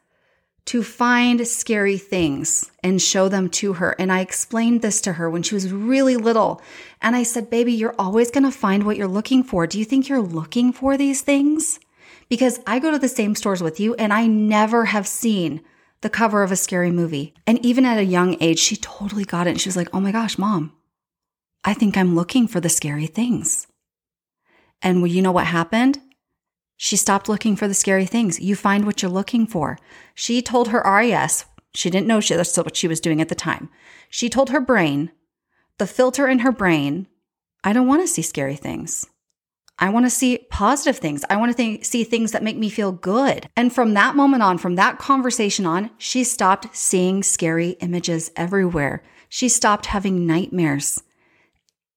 to 0.66 0.84
find 0.84 1.48
scary 1.48 1.98
things 1.98 2.70
and 2.84 3.02
show 3.02 3.28
them 3.28 3.50
to 3.50 3.74
her. 3.74 3.96
And 3.98 4.12
I 4.12 4.20
explained 4.20 4.82
this 4.82 5.02
to 5.02 5.14
her 5.14 5.30
when 5.30 5.44
she 5.44 5.56
was 5.56 5.72
really 5.72 6.16
little. 6.16 6.62
And 7.02 7.16
I 7.16 7.24
said, 7.24 7.50
Baby, 7.50 7.74
you're 7.74 7.96
always 7.98 8.32
going 8.32 8.44
to 8.44 8.52
find 8.52 8.84
what 8.84 8.98
you're 8.98 9.08
looking 9.08 9.44
for. 9.44 9.66
Do 9.66 9.80
you 9.80 9.86
think 9.86 10.08
you're 10.08 10.22
looking 10.22 10.72
for 10.72 10.98
these 10.98 11.22
things? 11.22 11.80
Because 12.30 12.60
I 12.68 12.80
go 12.80 12.92
to 12.92 13.00
the 13.00 13.08
same 13.08 13.36
stores 13.36 13.64
with 13.64 13.80
you 13.80 13.96
and 13.96 14.14
I 14.14 14.28
never 14.28 14.86
have 14.86 15.08
seen 15.08 15.62
the 16.02 16.10
cover 16.10 16.44
of 16.44 16.52
a 16.52 16.56
scary 16.56 16.92
movie. 16.92 17.34
And 17.48 17.64
even 17.66 17.86
at 17.86 17.98
a 17.98 18.04
young 18.04 18.38
age, 18.40 18.60
she 18.60 18.76
totally 18.76 19.26
got 19.26 19.48
it. 19.48 19.52
And 19.52 19.62
she 19.62 19.70
was 19.70 19.78
like, 19.78 19.90
Oh 19.94 20.00
my 20.00 20.12
gosh, 20.12 20.38
mom, 20.38 20.74
I 21.64 21.74
think 21.74 21.98
I'm 21.98 22.16
looking 22.16 22.48
for 22.48 22.60
the 22.60 22.70
scary 22.70 23.08
things. 23.08 23.68
And 24.82 25.10
you 25.10 25.22
know 25.22 25.32
what 25.32 25.48
happened? 25.48 26.00
She 26.82 26.96
stopped 26.96 27.28
looking 27.28 27.58
for 27.58 27.68
the 27.68 27.74
scary 27.74 28.06
things. 28.06 28.40
You 28.40 28.56
find 28.56 28.86
what 28.86 29.02
you're 29.02 29.12
looking 29.12 29.46
for. 29.46 29.78
She 30.16 30.42
told 30.42 30.70
her 30.70 30.82
RAS, 30.86 31.44
she 31.74 31.90
didn't 31.90 32.08
know 32.08 32.22
she, 32.22 32.36
that's 32.36 32.56
what 32.56 32.78
she 32.78 32.88
was 32.88 33.02
doing 33.02 33.20
at 33.20 33.28
the 33.28 33.36
time. 33.36 33.70
She 34.10 34.30
told 34.30 34.52
her 34.52 34.62
brain, 34.62 35.12
the 35.78 35.86
filter 35.86 36.26
in 36.26 36.40
her 36.40 36.54
brain, 36.54 37.08
I 37.66 37.74
don't 37.74 37.86
want 37.86 38.02
to 38.04 38.08
see 38.08 38.22
scary 38.22 38.56
things. 38.56 39.06
I 39.78 39.90
want 39.90 40.06
to 40.06 40.10
see 40.10 40.48
positive 40.50 40.98
things. 41.00 41.26
I 41.30 41.36
want 41.36 41.52
to 41.52 41.58
th- 41.58 41.84
see 41.84 42.06
things 42.06 42.32
that 42.32 42.44
make 42.44 42.58
me 42.58 42.70
feel 42.70 42.94
good. 42.94 43.50
And 43.58 43.76
from 43.76 43.94
that 43.96 44.16
moment 44.16 44.42
on, 44.42 44.58
from 44.58 44.76
that 44.76 45.00
conversation 45.00 45.66
on, 45.66 45.92
she 45.98 46.24
stopped 46.24 46.74
seeing 46.74 47.24
scary 47.24 47.72
images 47.82 48.32
everywhere. 48.38 49.04
She 49.28 49.50
stopped 49.50 49.88
having 49.88 50.26
nightmares. 50.26 51.04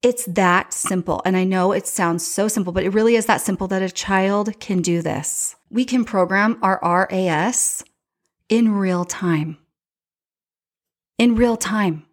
It's 0.03 0.25
that 0.27 0.73
simple. 0.73 1.23
And 1.25 1.37
I 1.37 1.45
know 1.45 1.71
it 1.71 1.87
sounds 1.87 2.27
so 2.27 2.49
simple, 2.49 2.73
but 2.73 2.83
it 2.83 2.93
really 2.93 3.15
is 3.15 3.27
that 3.27 3.41
simple 3.41 3.69
that 3.69 3.83
a 3.83 3.91
child 3.91 4.59
can 4.59 4.83
do 4.83 5.01
this. 5.01 5.55
We 5.71 5.85
can 5.85 6.05
program 6.05 6.59
our 6.61 6.81
RAS 6.83 7.85
in 8.49 8.75
real 8.75 9.05
time. 9.05 9.59
In 11.19 11.37
real 11.37 11.57
time. 11.57 12.05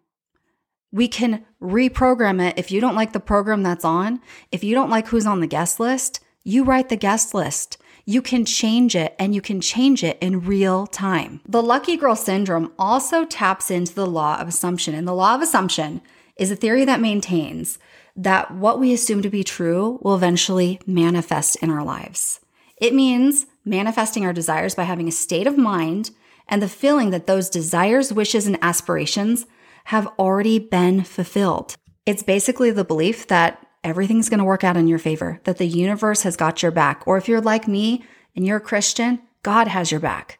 We 0.92 1.08
can 1.08 1.44
reprogram 1.60 2.40
it. 2.40 2.58
If 2.58 2.70
you 2.70 2.80
don't 2.80 2.94
like 2.94 3.12
the 3.12 3.20
program 3.20 3.64
that's 3.64 3.84
on, 3.84 4.20
if 4.52 4.62
you 4.62 4.74
don't 4.74 4.90
like 4.90 5.08
who's 5.08 5.26
on 5.26 5.40
the 5.40 5.46
guest 5.48 5.80
list, 5.80 6.20
you 6.44 6.64
write 6.64 6.88
the 6.88 6.96
guest 6.96 7.34
list. 7.34 7.76
You 8.04 8.22
can 8.22 8.44
change 8.44 8.96
it 8.96 9.14
and 9.18 9.34
you 9.34 9.40
can 9.40 9.60
change 9.60 10.02
it 10.02 10.16
in 10.20 10.40
real 10.40 10.86
time. 10.86 11.40
The 11.46 11.62
lucky 11.62 11.96
girl 11.96 12.16
syndrome 12.16 12.72
also 12.78 13.24
taps 13.24 13.70
into 13.70 13.94
the 13.94 14.06
law 14.06 14.40
of 14.40 14.48
assumption. 14.48 14.94
And 14.94 15.06
the 15.06 15.12
law 15.12 15.34
of 15.34 15.42
assumption 15.42 16.00
is 16.40 16.50
a 16.50 16.56
theory 16.56 16.86
that 16.86 17.00
maintains 17.00 17.78
that 18.16 18.50
what 18.50 18.80
we 18.80 18.92
assume 18.92 19.22
to 19.22 19.30
be 19.30 19.44
true 19.44 20.00
will 20.02 20.14
eventually 20.14 20.80
manifest 20.86 21.56
in 21.56 21.70
our 21.70 21.84
lives. 21.84 22.40
It 22.78 22.94
means 22.94 23.46
manifesting 23.64 24.24
our 24.24 24.32
desires 24.32 24.74
by 24.74 24.84
having 24.84 25.06
a 25.06 25.12
state 25.12 25.46
of 25.46 25.58
mind 25.58 26.10
and 26.48 26.62
the 26.62 26.68
feeling 26.68 27.10
that 27.10 27.26
those 27.26 27.50
desires, 27.50 28.12
wishes, 28.12 28.46
and 28.46 28.58
aspirations 28.62 29.46
have 29.84 30.08
already 30.18 30.58
been 30.58 31.04
fulfilled. 31.04 31.76
It's 32.06 32.22
basically 32.22 32.70
the 32.70 32.84
belief 32.84 33.26
that 33.28 33.64
everything's 33.84 34.30
going 34.30 34.38
to 34.38 34.44
work 34.44 34.64
out 34.64 34.78
in 34.78 34.88
your 34.88 34.98
favor, 34.98 35.40
that 35.44 35.58
the 35.58 35.66
universe 35.66 36.22
has 36.22 36.36
got 36.36 36.62
your 36.62 36.72
back. 36.72 37.06
Or 37.06 37.18
if 37.18 37.28
you're 37.28 37.40
like 37.40 37.68
me 37.68 38.02
and 38.34 38.46
you're 38.46 38.56
a 38.56 38.62
Christian, 38.62 39.20
God 39.42 39.68
has 39.68 39.90
your 39.90 40.00
back. 40.00 40.38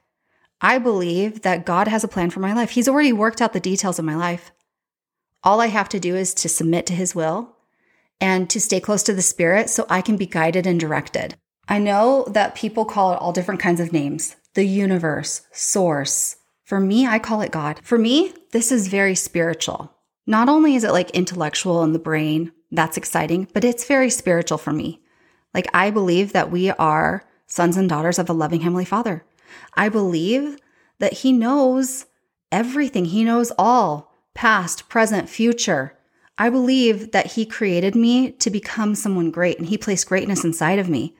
I 0.62 0.78
believe 0.78 1.42
that 1.42 1.66
God 1.66 1.88
has 1.88 2.04
a 2.04 2.09
plan 2.09 2.30
for 2.30 2.40
my 2.40 2.54
life. 2.54 2.71
He's 2.71 2.88
already 2.88 3.12
worked 3.12 3.40
out 3.40 3.52
the 3.52 3.61
details 3.61 3.99
of 3.99 4.04
my 4.04 4.16
life. 4.16 4.50
All 5.42 5.61
I 5.61 5.68
have 5.68 5.88
to 5.90 6.00
do 6.00 6.16
is 6.16 6.35
to 6.35 6.49
submit 6.49 6.87
to 6.87 6.94
his 6.94 7.14
will 7.14 7.56
and 8.20 8.50
to 8.50 8.61
stay 8.61 8.80
close 8.80 9.02
to 9.04 9.14
the 9.14 9.23
spirit 9.23 9.70
so 9.70 9.87
I 9.88 10.02
can 10.02 10.16
be 10.16 10.26
guided 10.26 10.66
and 10.66 10.78
directed. 10.78 11.37
I 11.68 11.78
know 11.78 12.26
that 12.28 12.54
people 12.54 12.85
call 12.85 13.12
it 13.12 13.16
all 13.16 13.32
different 13.32 13.61
kinds 13.61 13.80
of 13.80 13.92
names 13.92 14.37
the 14.54 14.64
universe, 14.64 15.42
source. 15.52 16.37
For 16.64 16.80
me, 16.80 17.06
I 17.06 17.20
call 17.20 17.40
it 17.40 17.52
God. 17.52 17.80
For 17.82 17.97
me, 17.97 18.35
this 18.50 18.73
is 18.73 18.88
very 18.88 19.14
spiritual. 19.14 19.94
Not 20.26 20.49
only 20.49 20.75
is 20.75 20.85
it 20.85 20.92
like 20.92 21.11
intellectual 21.11 21.82
in 21.85 21.92
the 21.92 21.99
brain, 21.99 22.52
that's 22.73 22.97
exciting, 22.97 23.49
but 23.54 23.64
it's 23.64 23.87
very 23.87 24.11
spiritual 24.11 24.59
for 24.59 24.73
me. 24.73 25.00
Like, 25.54 25.68
I 25.73 25.90
believe 25.90 26.32
that 26.32 26.50
we 26.50 26.70
are 26.70 27.25
sons 27.47 27.76
and 27.76 27.88
daughters 27.88 28.18
of 28.18 28.28
a 28.28 28.32
loving 28.32 28.61
Heavenly 28.61 28.85
Father. 28.85 29.25
I 29.75 29.88
believe 29.88 30.59
that 30.99 31.14
He 31.14 31.32
knows 31.32 32.06
everything, 32.52 33.06
He 33.06 33.25
knows 33.25 33.52
all 33.56 34.10
past, 34.40 34.88
present, 34.88 35.28
future. 35.28 35.92
I 36.38 36.49
believe 36.49 37.12
that 37.12 37.32
He 37.32 37.44
created 37.44 37.94
me 37.94 38.30
to 38.30 38.49
become 38.49 38.94
someone 38.94 39.30
great 39.30 39.59
and 39.59 39.68
He 39.68 39.76
placed 39.76 40.09
greatness 40.09 40.44
inside 40.44 40.78
of 40.78 40.88
me. 40.88 41.14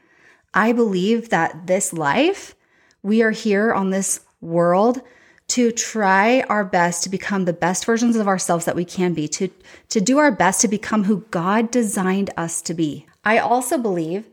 I 0.55 0.73
believe 0.73 1.29
that 1.29 1.67
this 1.67 1.93
life, 1.93 2.55
we 3.03 3.21
are 3.21 3.31
here 3.31 3.75
on 3.75 3.91
this 3.91 4.21
world 4.41 5.03
to 5.49 5.71
try 5.71 6.41
our 6.49 6.65
best 6.65 7.03
to 7.03 7.11
become 7.11 7.45
the 7.45 7.53
best 7.53 7.85
versions 7.85 8.17
of 8.17 8.27
ourselves 8.27 8.65
that 8.65 8.75
we 8.75 8.87
can 8.87 9.13
be, 9.13 9.29
to, 9.29 9.51
to 9.91 10.01
do 10.01 10.17
our 10.17 10.33
best 10.33 10.63
to 10.63 10.69
become 10.69 11.05
who 11.05 11.27
God 11.31 11.71
designed 11.71 12.31
us 12.39 12.63
to 12.63 12.73
be. 12.73 13.07
I 13.23 13.37
also 13.37 13.77
believe 13.77 14.25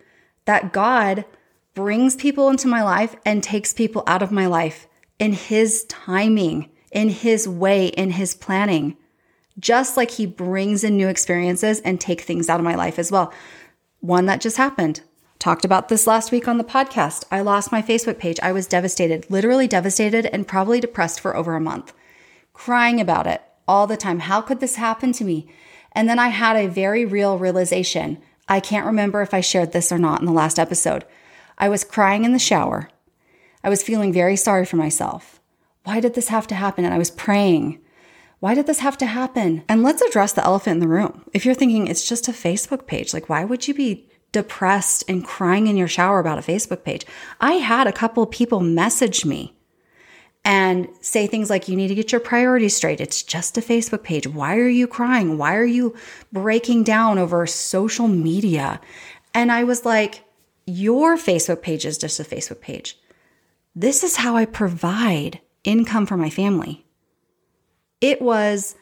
that 0.45 0.71
God 0.71 1.25
brings 1.73 2.15
people 2.15 2.47
into 2.47 2.69
my 2.69 2.83
life 2.83 3.17
and 3.25 3.43
takes 3.43 3.73
people 3.73 4.03
out 4.07 4.23
of 4.23 4.31
my 4.31 4.45
life 4.45 4.87
in 5.19 5.33
His 5.33 5.83
timing, 5.89 6.69
in 6.97 7.09
His 7.09 7.47
way, 7.47 7.89
in 7.89 8.09
His 8.09 8.33
planning, 8.33 8.97
just 9.59 9.97
like 9.97 10.09
He 10.09 10.25
brings 10.25 10.83
in 10.83 10.97
new 10.97 11.07
experiences 11.07 11.79
and 11.81 12.01
take 12.01 12.21
things 12.21 12.49
out 12.49 12.59
of 12.59 12.63
my 12.63 12.73
life 12.73 12.97
as 12.97 13.11
well. 13.11 13.31
One 13.99 14.25
that 14.25 14.41
just 14.41 14.57
happened. 14.57 15.01
Talked 15.37 15.63
about 15.63 15.89
this 15.89 16.07
last 16.07 16.31
week 16.31 16.47
on 16.47 16.57
the 16.57 16.63
podcast. 16.63 17.23
I 17.29 17.41
lost 17.41 17.71
my 17.71 17.83
Facebook 17.83 18.17
page. 18.17 18.39
I 18.41 18.51
was 18.51 18.65
devastated, 18.65 19.29
literally 19.29 19.67
devastated, 19.67 20.25
and 20.25 20.47
probably 20.47 20.79
depressed 20.79 21.19
for 21.19 21.37
over 21.37 21.55
a 21.55 21.61
month, 21.61 21.93
crying 22.53 22.99
about 22.99 23.27
it 23.27 23.43
all 23.67 23.85
the 23.85 23.95
time. 23.95 24.21
How 24.21 24.41
could 24.41 24.59
this 24.59 24.77
happen 24.77 25.11
to 25.13 25.23
me? 25.23 25.47
And 25.91 26.09
then 26.09 26.17
I 26.17 26.29
had 26.29 26.55
a 26.55 26.65
very 26.65 27.05
real 27.05 27.37
realization. 27.37 28.17
I 28.49 28.59
can't 28.59 28.87
remember 28.87 29.21
if 29.21 29.35
I 29.35 29.41
shared 29.41 29.71
this 29.71 29.91
or 29.91 29.99
not 29.99 30.19
in 30.19 30.25
the 30.25 30.31
last 30.31 30.57
episode. 30.57 31.05
I 31.59 31.69
was 31.69 31.83
crying 31.83 32.25
in 32.25 32.33
the 32.33 32.39
shower. 32.39 32.89
I 33.63 33.69
was 33.69 33.83
feeling 33.83 34.11
very 34.11 34.35
sorry 34.35 34.65
for 34.65 34.77
myself. 34.77 35.36
Why 35.87 36.01
did 36.01 36.15
this 36.15 36.27
have 36.27 36.47
to 36.47 36.55
happen? 36.55 36.83
And 36.83 36.93
I 36.93 36.97
was 36.97 37.11
praying. 37.11 37.79
Why 38.41 38.55
did 38.55 38.67
this 38.67 38.79
have 38.79 38.97
to 38.97 39.05
happen? 39.05 39.63
And 39.69 39.83
let's 39.83 40.01
address 40.01 40.33
the 40.33 40.43
elephant 40.43 40.75
in 40.75 40.79
the 40.81 40.87
room. 40.89 41.23
If 41.33 41.45
you're 41.45 41.55
thinking 41.55 41.87
it's 41.87 42.05
just 42.05 42.27
a 42.27 42.33
Facebook 42.33 42.87
page, 42.87 43.13
like 43.13 43.29
why 43.29 43.45
would 43.45 43.69
you 43.69 43.73
be 43.73 44.09
depressed 44.33 45.05
and 45.07 45.23
crying 45.23 45.67
in 45.67 45.77
your 45.77 45.87
shower 45.87 46.19
about 46.19 46.39
a 46.39 46.41
Facebook 46.41 46.83
page. 46.83 47.05
I 47.39 47.53
had 47.53 47.87
a 47.87 47.93
couple 47.93 48.25
people 48.25 48.59
message 48.59 49.23
me 49.23 49.55
and 50.43 50.89
say 50.99 51.25
things 51.25 51.49
like, 51.49 51.69
You 51.69 51.77
need 51.77 51.87
to 51.87 51.95
get 51.95 52.11
your 52.11 52.19
priorities 52.19 52.75
straight. 52.75 52.99
It's 52.99 53.23
just 53.23 53.57
a 53.57 53.61
Facebook 53.61 54.03
page. 54.03 54.27
Why 54.27 54.57
are 54.57 54.67
you 54.67 54.87
crying? 54.87 55.37
Why 55.37 55.55
are 55.55 55.65
you 55.65 55.95
breaking 56.33 56.83
down 56.83 57.17
over 57.17 57.47
social 57.47 58.09
media? 58.09 58.81
And 59.33 59.53
I 59.53 59.63
was 59.63 59.85
like, 59.85 60.25
Your 60.65 61.15
Facebook 61.15 61.61
page 61.61 61.85
is 61.85 61.97
just 61.97 62.19
a 62.19 62.23
Facebook 62.23 62.59
page. 62.59 62.99
This 63.73 64.03
is 64.03 64.17
how 64.17 64.35
I 64.35 64.45
provide 64.45 65.39
income 65.67 66.05
for 66.05 66.17
my 66.17 66.29
family. 66.29 66.85
It 67.99 68.21
was 68.21 68.75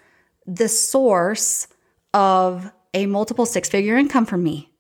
the 0.46 0.70
source 0.70 1.68
of 2.14 2.72
a 2.94 3.08
multiple 3.08 3.46
six 3.46 3.68
figure 3.68 3.98
income 3.98 4.26
for 4.26 4.38
me. 4.38 4.72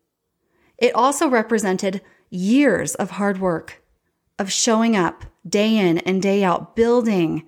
It 0.78 0.94
also 0.94 1.28
represented 1.28 2.02
years 2.30 2.96
of 2.96 3.12
hard 3.12 3.40
work, 3.40 3.82
of 4.38 4.52
showing 4.52 4.96
up 4.96 5.26
day 5.48 5.78
in 5.78 5.98
and 6.00 6.22
day 6.22 6.44
out, 6.44 6.76
building 6.76 7.44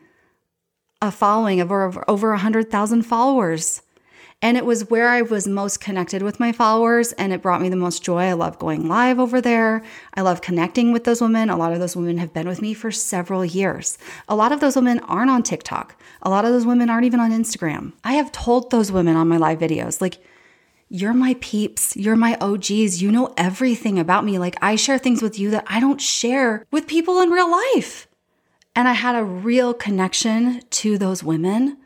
a 1.01 1.11
following 1.11 1.61
of 1.61 1.71
over, 1.71 2.03
over 2.09 2.31
100,000 2.31 3.03
followers. 3.03 3.81
And 4.41 4.55
it 4.55 4.65
was 4.65 4.89
where 4.89 5.09
I 5.09 5.23
was 5.23 5.47
most 5.47 5.81
connected 5.81 6.21
with 6.21 6.39
my 6.39 6.51
followers, 6.51 7.11
and 7.13 7.33
it 7.33 7.41
brought 7.41 7.59
me 7.59 7.69
the 7.69 7.75
most 7.75 8.03
joy. 8.03 8.25
I 8.25 8.33
love 8.33 8.59
going 8.59 8.87
live 8.87 9.19
over 9.19 9.41
there. 9.41 9.81
I 10.13 10.21
love 10.21 10.41
connecting 10.41 10.91
with 10.91 11.05
those 11.05 11.21
women. 11.21 11.49
A 11.49 11.57
lot 11.57 11.73
of 11.73 11.79
those 11.79 11.95
women 11.95 12.19
have 12.19 12.33
been 12.33 12.47
with 12.47 12.61
me 12.61 12.75
for 12.75 12.91
several 12.91 13.43
years. 13.43 13.97
A 14.29 14.35
lot 14.35 14.51
of 14.51 14.59
those 14.59 14.75
women 14.75 14.99
aren't 14.99 15.31
on 15.31 15.41
TikTok. 15.41 15.99
A 16.21 16.29
lot 16.29 16.45
of 16.45 16.51
those 16.51 16.67
women 16.67 16.87
aren't 16.87 17.05
even 17.05 17.19
on 17.19 17.31
Instagram. 17.31 17.93
I 18.03 18.13
have 18.13 18.31
told 18.31 18.69
those 18.69 18.91
women 18.91 19.15
on 19.15 19.27
my 19.27 19.37
live 19.37 19.57
videos, 19.57 20.01
like, 20.01 20.19
you're 20.89 21.13
my 21.13 21.35
peeps. 21.41 21.97
You're 21.97 22.15
my 22.15 22.37
OGs. 22.39 23.01
You 23.01 23.11
know 23.11 23.33
everything 23.35 23.99
about 23.99 24.23
me. 24.23 24.39
Like 24.39 24.55
I 24.61 24.75
share 24.75 24.97
things 24.97 25.21
with 25.21 25.37
you 25.37 25.49
that 25.51 25.65
I 25.67 25.79
don't 25.79 25.99
share 25.99 26.65
with 26.71 26.87
people 26.87 27.19
in 27.21 27.29
real 27.29 27.51
life. 27.51 28.07
And 28.75 28.87
I 28.87 28.93
had 28.93 29.15
a 29.15 29.23
real 29.23 29.73
connection 29.73 30.61
to 30.69 30.97
those 30.97 31.23
women. 31.23 31.77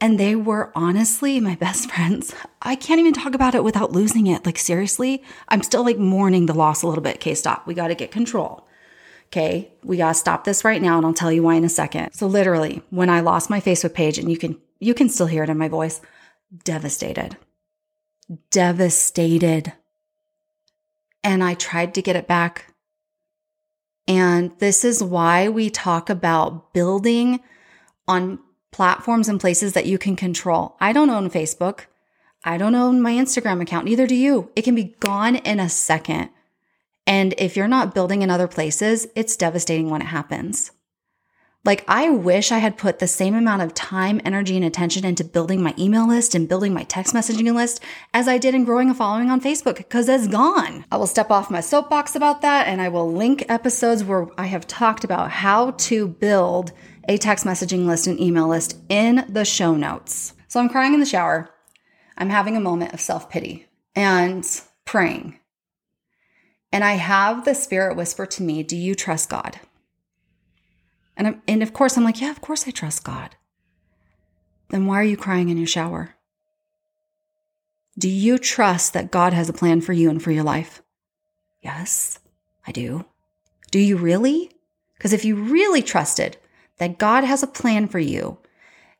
And 0.00 0.18
they 0.18 0.36
were 0.36 0.70
honestly 0.74 1.40
my 1.40 1.56
best 1.56 1.90
friends. 1.90 2.34
I 2.62 2.76
can't 2.76 3.00
even 3.00 3.12
talk 3.12 3.34
about 3.34 3.54
it 3.54 3.64
without 3.64 3.92
losing 3.92 4.26
it. 4.28 4.46
Like, 4.46 4.58
seriously, 4.58 5.22
I'm 5.48 5.62
still 5.62 5.84
like 5.84 5.98
mourning 5.98 6.46
the 6.46 6.54
loss 6.54 6.82
a 6.82 6.88
little 6.88 7.02
bit. 7.02 7.16
Okay, 7.16 7.34
stop. 7.34 7.66
We 7.66 7.74
got 7.74 7.88
to 7.88 7.94
get 7.94 8.10
control. 8.10 8.66
Okay, 9.26 9.72
we 9.82 9.98
got 9.98 10.08
to 10.08 10.14
stop 10.14 10.44
this 10.44 10.64
right 10.64 10.80
now 10.80 10.96
and 10.96 11.04
I'll 11.04 11.12
tell 11.12 11.32
you 11.32 11.42
why 11.42 11.56
in 11.56 11.64
a 11.64 11.68
second. 11.68 12.12
So 12.12 12.26
literally, 12.26 12.82
when 12.90 13.10
I 13.10 13.20
lost 13.20 13.50
my 13.50 13.60
Facebook 13.60 13.92
page 13.92 14.18
and 14.18 14.30
you 14.30 14.38
can 14.38 14.58
you 14.80 14.94
can 14.94 15.08
still 15.08 15.26
hear 15.26 15.42
it 15.42 15.50
in 15.50 15.58
my 15.58 15.68
voice, 15.68 16.00
devastated 16.64 17.36
devastated. 18.50 19.72
And 21.24 21.42
I 21.42 21.54
tried 21.54 21.94
to 21.94 22.02
get 22.02 22.16
it 22.16 22.26
back. 22.26 22.74
And 24.06 24.52
this 24.58 24.84
is 24.84 25.02
why 25.02 25.48
we 25.48 25.68
talk 25.68 26.08
about 26.08 26.72
building 26.72 27.40
on 28.06 28.38
platforms 28.72 29.28
and 29.28 29.40
places 29.40 29.72
that 29.72 29.86
you 29.86 29.98
can 29.98 30.16
control. 30.16 30.76
I 30.80 30.92
don't 30.92 31.10
own 31.10 31.30
Facebook. 31.30 31.86
I 32.44 32.56
don't 32.56 32.74
own 32.74 33.00
my 33.00 33.12
Instagram 33.12 33.60
account. 33.60 33.86
Neither 33.86 34.06
do 34.06 34.14
you. 34.14 34.50
It 34.54 34.62
can 34.62 34.74
be 34.74 34.96
gone 35.00 35.36
in 35.36 35.58
a 35.58 35.68
second. 35.68 36.30
And 37.06 37.34
if 37.38 37.56
you're 37.56 37.68
not 37.68 37.94
building 37.94 38.22
in 38.22 38.30
other 38.30 38.46
places, 38.46 39.06
it's 39.16 39.36
devastating 39.36 39.90
when 39.90 40.02
it 40.02 40.06
happens. 40.06 40.70
Like, 41.64 41.84
I 41.88 42.08
wish 42.08 42.52
I 42.52 42.58
had 42.58 42.78
put 42.78 42.98
the 42.98 43.08
same 43.08 43.34
amount 43.34 43.62
of 43.62 43.74
time, 43.74 44.20
energy, 44.24 44.56
and 44.56 44.64
attention 44.64 45.04
into 45.04 45.24
building 45.24 45.62
my 45.62 45.74
email 45.76 46.06
list 46.06 46.34
and 46.34 46.48
building 46.48 46.72
my 46.72 46.84
text 46.84 47.12
messaging 47.14 47.52
list 47.54 47.82
as 48.14 48.28
I 48.28 48.38
did 48.38 48.54
in 48.54 48.64
growing 48.64 48.88
a 48.88 48.94
following 48.94 49.28
on 49.28 49.40
Facebook, 49.40 49.76
because 49.76 50.08
it's 50.08 50.28
gone. 50.28 50.84
I 50.92 50.96
will 50.96 51.08
step 51.08 51.30
off 51.30 51.50
my 51.50 51.60
soapbox 51.60 52.14
about 52.14 52.42
that 52.42 52.68
and 52.68 52.80
I 52.80 52.88
will 52.88 53.12
link 53.12 53.44
episodes 53.48 54.04
where 54.04 54.28
I 54.38 54.46
have 54.46 54.66
talked 54.66 55.02
about 55.02 55.30
how 55.30 55.72
to 55.72 56.06
build 56.06 56.72
a 57.08 57.16
text 57.16 57.44
messaging 57.44 57.86
list 57.86 58.06
and 58.06 58.20
email 58.20 58.46
list 58.46 58.76
in 58.88 59.24
the 59.28 59.44
show 59.44 59.74
notes. 59.74 60.34
So 60.46 60.60
I'm 60.60 60.68
crying 60.68 60.94
in 60.94 61.00
the 61.00 61.06
shower. 61.06 61.50
I'm 62.16 62.30
having 62.30 62.56
a 62.56 62.60
moment 62.60 62.92
of 62.92 63.00
self 63.00 63.30
pity 63.30 63.66
and 63.96 64.46
praying. 64.84 65.40
And 66.70 66.84
I 66.84 66.92
have 66.92 67.44
the 67.44 67.54
Spirit 67.54 67.96
whisper 67.96 68.26
to 68.26 68.42
me, 68.42 68.62
Do 68.62 68.76
you 68.76 68.94
trust 68.94 69.30
God? 69.30 69.58
And, 71.16 71.26
I'm, 71.26 71.42
and 71.48 71.62
of 71.62 71.72
course, 71.72 71.96
I'm 71.96 72.04
like, 72.04 72.20
yeah, 72.20 72.30
of 72.30 72.40
course 72.40 72.68
I 72.68 72.70
trust 72.70 73.02
God. 73.02 73.34
Then 74.68 74.86
why 74.86 75.00
are 75.00 75.04
you 75.04 75.16
crying 75.16 75.48
in 75.48 75.58
your 75.58 75.66
shower? 75.66 76.14
Do 77.98 78.08
you 78.08 78.38
trust 78.38 78.92
that 78.92 79.10
God 79.10 79.32
has 79.32 79.48
a 79.48 79.52
plan 79.52 79.80
for 79.80 79.92
you 79.92 80.10
and 80.10 80.22
for 80.22 80.30
your 80.30 80.44
life? 80.44 80.80
Yes, 81.60 82.20
I 82.64 82.70
do. 82.70 83.04
Do 83.72 83.80
you 83.80 83.96
really? 83.96 84.52
Because 84.94 85.12
if 85.12 85.24
you 85.24 85.34
really 85.34 85.82
trusted 85.82 86.36
that 86.78 86.98
God 86.98 87.24
has 87.24 87.42
a 87.42 87.48
plan 87.48 87.88
for 87.88 87.98
you 87.98 88.38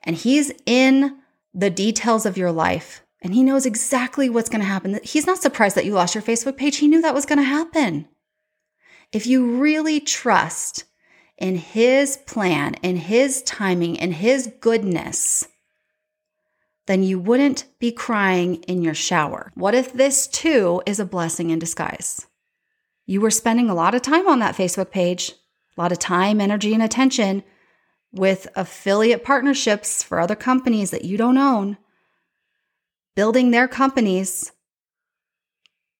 and 0.02 0.16
He's 0.16 0.52
in 0.66 1.18
the 1.54 1.70
details 1.70 2.26
of 2.26 2.36
your 2.36 2.52
life 2.52 3.02
and 3.22 3.34
He 3.34 3.42
knows 3.42 3.66
exactly 3.66 4.28
what's 4.28 4.48
going 4.48 4.60
to 4.60 4.66
happen, 4.66 5.00
He's 5.02 5.26
not 5.26 5.42
surprised 5.42 5.76
that 5.76 5.84
you 5.84 5.92
lost 5.92 6.14
your 6.14 6.22
Facebook 6.22 6.56
page. 6.56 6.76
He 6.76 6.88
knew 6.88 7.02
that 7.02 7.14
was 7.14 7.26
going 7.26 7.38
to 7.38 7.44
happen. 7.44 8.06
If 9.12 9.26
you 9.26 9.56
really 9.56 10.00
trust 10.00 10.84
in 11.38 11.56
His 11.56 12.16
plan, 12.18 12.74
in 12.82 12.96
His 12.96 13.42
timing, 13.42 13.96
in 13.96 14.12
His 14.12 14.52
goodness, 14.60 15.48
then 16.86 17.02
you 17.02 17.18
wouldn't 17.18 17.66
be 17.78 17.92
crying 17.92 18.56
in 18.64 18.82
your 18.82 18.94
shower. 18.94 19.52
What 19.54 19.74
if 19.74 19.92
this 19.92 20.26
too 20.26 20.82
is 20.86 20.98
a 20.98 21.04
blessing 21.04 21.50
in 21.50 21.58
disguise? 21.58 22.26
You 23.04 23.20
were 23.20 23.30
spending 23.30 23.68
a 23.68 23.74
lot 23.74 23.94
of 23.94 24.02
time 24.02 24.26
on 24.26 24.38
that 24.40 24.54
Facebook 24.54 24.90
page, 24.90 25.32
a 25.76 25.80
lot 25.80 25.92
of 25.92 25.98
time, 25.98 26.40
energy, 26.40 26.74
and 26.74 26.82
attention 26.82 27.42
with 28.12 28.48
affiliate 28.56 29.24
partnerships 29.24 30.02
for 30.02 30.20
other 30.20 30.34
companies 30.34 30.90
that 30.90 31.04
you 31.04 31.16
don't 31.16 31.38
own, 31.38 31.76
building 33.14 33.50
their 33.50 33.68
companies, 33.68 34.52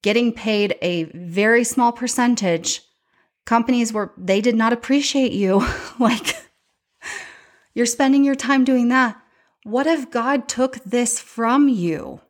getting 0.03 0.33
paid 0.33 0.77
a 0.81 1.05
very 1.05 1.65
small 1.65 1.93
percentage 1.93 2.83
companies 3.45 3.93
where 3.93 4.13
they 4.17 4.41
did 4.41 4.55
not 4.55 4.73
appreciate 4.73 5.33
you. 5.33 5.67
like, 5.99 6.37
you're 7.75 7.87
spending 7.87 8.25
your 8.25 8.35
time 8.35 8.65
doing 8.65 8.89
that. 8.89 9.21
What 9.65 9.87
if 9.87 10.11
God 10.11 10.49
took 10.49 10.77
this 10.85 11.19
from 11.21 11.69
you? 11.69 12.21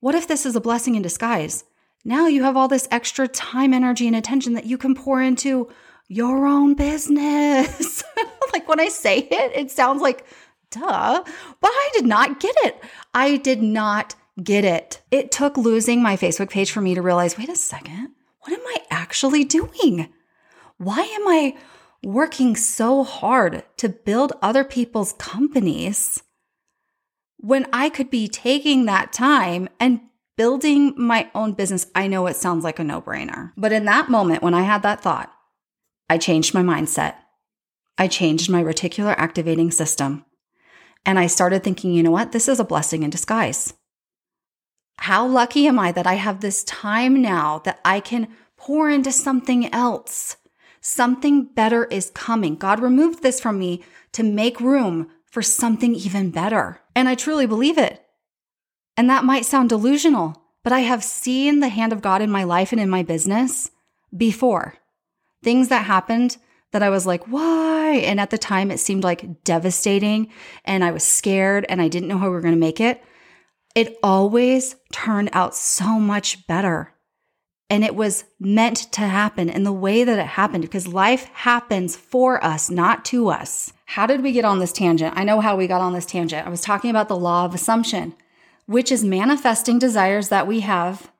What 0.00 0.14
if 0.14 0.26
this 0.26 0.44
is 0.44 0.56
a 0.56 0.60
blessing 0.60 0.94
in 0.94 1.02
disguise? 1.02 1.64
Now 2.04 2.26
you 2.26 2.42
have 2.42 2.56
all 2.56 2.68
this 2.68 2.88
extra 2.90 3.28
time, 3.28 3.72
energy, 3.72 4.06
and 4.06 4.16
attention 4.16 4.54
that 4.54 4.66
you 4.66 4.76
can 4.76 4.94
pour 4.94 5.22
into 5.22 5.68
your 6.08 6.46
own 6.46 6.74
business. 6.74 8.02
like 8.52 8.68
when 8.68 8.80
I 8.80 8.88
say 8.88 9.18
it, 9.18 9.52
it 9.54 9.70
sounds 9.70 10.02
like, 10.02 10.26
duh, 10.70 11.22
but 11.24 11.70
I 11.70 11.90
did 11.94 12.06
not 12.06 12.40
get 12.40 12.54
it. 12.64 12.82
I 13.14 13.36
did 13.36 13.62
not 13.62 14.14
get 14.42 14.64
it. 14.64 15.00
It 15.10 15.30
took 15.30 15.56
losing 15.56 16.02
my 16.02 16.16
Facebook 16.16 16.50
page 16.50 16.70
for 16.70 16.80
me 16.80 16.94
to 16.94 17.02
realize 17.02 17.38
wait 17.38 17.48
a 17.48 17.56
second, 17.56 18.10
what 18.40 18.52
am 18.52 18.66
I 18.66 18.78
actually 18.90 19.44
doing? 19.44 20.12
why 20.82 21.00
am 21.00 21.28
I 21.28 21.56
working 22.02 22.56
so 22.56 23.04
hard 23.04 23.62
to 23.76 23.88
build 23.88 24.32
other 24.42 24.64
people's 24.64 25.12
companies 25.12 26.22
when 27.36 27.66
I 27.72 27.88
could 27.88 28.10
be 28.10 28.26
taking 28.26 28.86
that 28.86 29.12
time 29.12 29.68
and 29.78 30.00
building 30.36 30.94
my 30.96 31.30
own 31.34 31.52
business? 31.52 31.86
I 31.94 32.08
know 32.08 32.26
it 32.26 32.36
sounds 32.36 32.64
like 32.64 32.80
a 32.80 32.84
no 32.84 33.00
brainer, 33.00 33.52
but 33.56 33.72
in 33.72 33.84
that 33.84 34.10
moment 34.10 34.42
when 34.42 34.54
I 34.54 34.62
had 34.62 34.82
that 34.82 35.02
thought, 35.02 35.32
I 36.12 36.18
changed 36.18 36.52
my 36.52 36.60
mindset. 36.60 37.14
I 37.96 38.06
changed 38.06 38.50
my 38.50 38.62
reticular 38.62 39.14
activating 39.16 39.70
system. 39.70 40.26
And 41.06 41.18
I 41.18 41.26
started 41.26 41.64
thinking, 41.64 41.94
you 41.94 42.02
know 42.02 42.10
what? 42.10 42.32
This 42.32 42.48
is 42.48 42.60
a 42.60 42.64
blessing 42.64 43.02
in 43.02 43.08
disguise. 43.08 43.72
How 44.98 45.26
lucky 45.26 45.66
am 45.66 45.78
I 45.78 45.90
that 45.92 46.06
I 46.06 46.16
have 46.16 46.42
this 46.42 46.64
time 46.64 47.22
now 47.22 47.60
that 47.60 47.80
I 47.82 48.00
can 48.00 48.28
pour 48.58 48.90
into 48.90 49.10
something 49.10 49.72
else? 49.72 50.36
Something 50.82 51.46
better 51.46 51.86
is 51.86 52.10
coming. 52.10 52.56
God 52.56 52.80
removed 52.80 53.22
this 53.22 53.40
from 53.40 53.58
me 53.58 53.82
to 54.12 54.22
make 54.22 54.60
room 54.60 55.10
for 55.24 55.40
something 55.40 55.94
even 55.94 56.30
better. 56.30 56.82
And 56.94 57.08
I 57.08 57.14
truly 57.14 57.46
believe 57.46 57.78
it. 57.78 58.04
And 58.98 59.08
that 59.08 59.24
might 59.24 59.46
sound 59.46 59.70
delusional, 59.70 60.42
but 60.62 60.74
I 60.74 60.80
have 60.80 61.02
seen 61.02 61.60
the 61.60 61.70
hand 61.70 61.94
of 61.94 62.02
God 62.02 62.20
in 62.20 62.30
my 62.30 62.44
life 62.44 62.70
and 62.70 62.80
in 62.82 62.90
my 62.90 63.02
business 63.02 63.70
before. 64.14 64.74
Things 65.42 65.68
that 65.68 65.84
happened 65.84 66.36
that 66.72 66.82
I 66.82 66.90
was 66.90 67.06
like, 67.06 67.24
why? 67.24 68.02
And 68.04 68.20
at 68.20 68.30
the 68.30 68.38
time, 68.38 68.70
it 68.70 68.80
seemed 68.80 69.04
like 69.04 69.44
devastating 69.44 70.30
and 70.64 70.84
I 70.84 70.90
was 70.90 71.04
scared 71.04 71.66
and 71.68 71.80
I 71.80 71.88
didn't 71.88 72.08
know 72.08 72.18
how 72.18 72.26
we 72.26 72.32
were 72.32 72.40
going 72.40 72.54
to 72.54 72.60
make 72.60 72.80
it. 72.80 73.02
It 73.74 73.98
always 74.02 74.76
turned 74.92 75.30
out 75.32 75.54
so 75.54 75.98
much 75.98 76.46
better. 76.46 76.92
And 77.70 77.84
it 77.84 77.94
was 77.94 78.24
meant 78.38 78.92
to 78.92 79.00
happen 79.00 79.48
in 79.48 79.64
the 79.64 79.72
way 79.72 80.04
that 80.04 80.18
it 80.18 80.26
happened 80.26 80.62
because 80.62 80.86
life 80.86 81.24
happens 81.32 81.96
for 81.96 82.42
us, 82.44 82.70
not 82.70 83.04
to 83.06 83.28
us. 83.28 83.72
How 83.86 84.06
did 84.06 84.22
we 84.22 84.32
get 84.32 84.44
on 84.44 84.58
this 84.58 84.72
tangent? 84.72 85.14
I 85.16 85.24
know 85.24 85.40
how 85.40 85.56
we 85.56 85.66
got 85.66 85.80
on 85.80 85.94
this 85.94 86.04
tangent. 86.04 86.46
I 86.46 86.50
was 86.50 86.60
talking 86.60 86.90
about 86.90 87.08
the 87.08 87.16
law 87.16 87.46
of 87.46 87.54
assumption, 87.54 88.14
which 88.66 88.92
is 88.92 89.02
manifesting 89.02 89.78
desires 89.78 90.28
that 90.28 90.46
we 90.46 90.60
have 90.60 91.10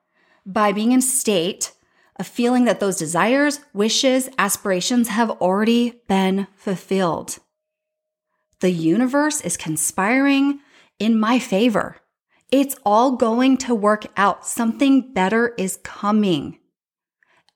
by 0.45 0.71
being 0.71 0.91
in 0.91 1.01
state 1.01 1.71
of 2.17 2.27
feeling 2.27 2.65
that 2.65 2.79
those 2.79 2.97
desires, 2.97 3.59
wishes, 3.73 4.29
aspirations 4.37 5.09
have 5.09 5.31
already 5.31 6.01
been 6.07 6.47
fulfilled. 6.55 7.39
The 8.59 8.71
universe 8.71 9.41
is 9.41 9.57
conspiring 9.57 10.59
in 10.99 11.19
my 11.19 11.39
favor. 11.39 11.97
It's 12.51 12.75
all 12.85 13.17
going 13.17 13.57
to 13.57 13.75
work 13.75 14.05
out. 14.15 14.45
Something 14.45 15.13
better 15.13 15.53
is 15.57 15.79
coming. 15.83 16.59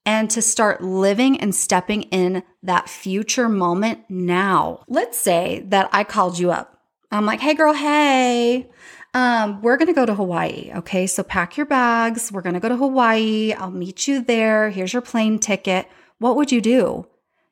And 0.06 0.30
to 0.32 0.42
start 0.42 0.82
living 0.82 1.40
and 1.40 1.54
stepping 1.54 2.04
in 2.04 2.44
that 2.64 2.90
future 2.90 3.50
moment 3.50 4.06
now. 4.10 4.84
Let's 4.88 5.18
say 5.18 5.64
that 5.68 5.90
I 5.92 6.04
called 6.04 6.40
you 6.40 6.52
up. 6.52 6.82
I'm 7.12 7.26
like, 7.26 7.40
hey, 7.40 7.54
girl, 7.54 7.74
hey, 7.74 8.70
um, 9.18 9.64
we're 9.64 9.78
going 9.78 9.88
to 9.88 9.94
go 9.94 10.06
to 10.06 10.14
Hawaii. 10.14 10.70
Okay. 10.76 11.08
So 11.08 11.24
pack 11.24 11.58
your 11.58 11.66
bags. 11.66 12.32
We're 12.32 12.44
going 12.44 12.54
to 12.54 12.60
go 12.60 12.70
to 12.70 12.78
Hawaii. 12.78 13.52
I'll 13.54 13.72
meet 13.72 14.08
you 14.08 14.24
there. 14.24 14.70
Here's 14.70 14.94
your 14.94 15.02
plane 15.02 15.40
ticket. 15.40 15.88
What 16.20 16.36
would 16.36 16.52
you 16.52 16.62
do? 16.62 17.08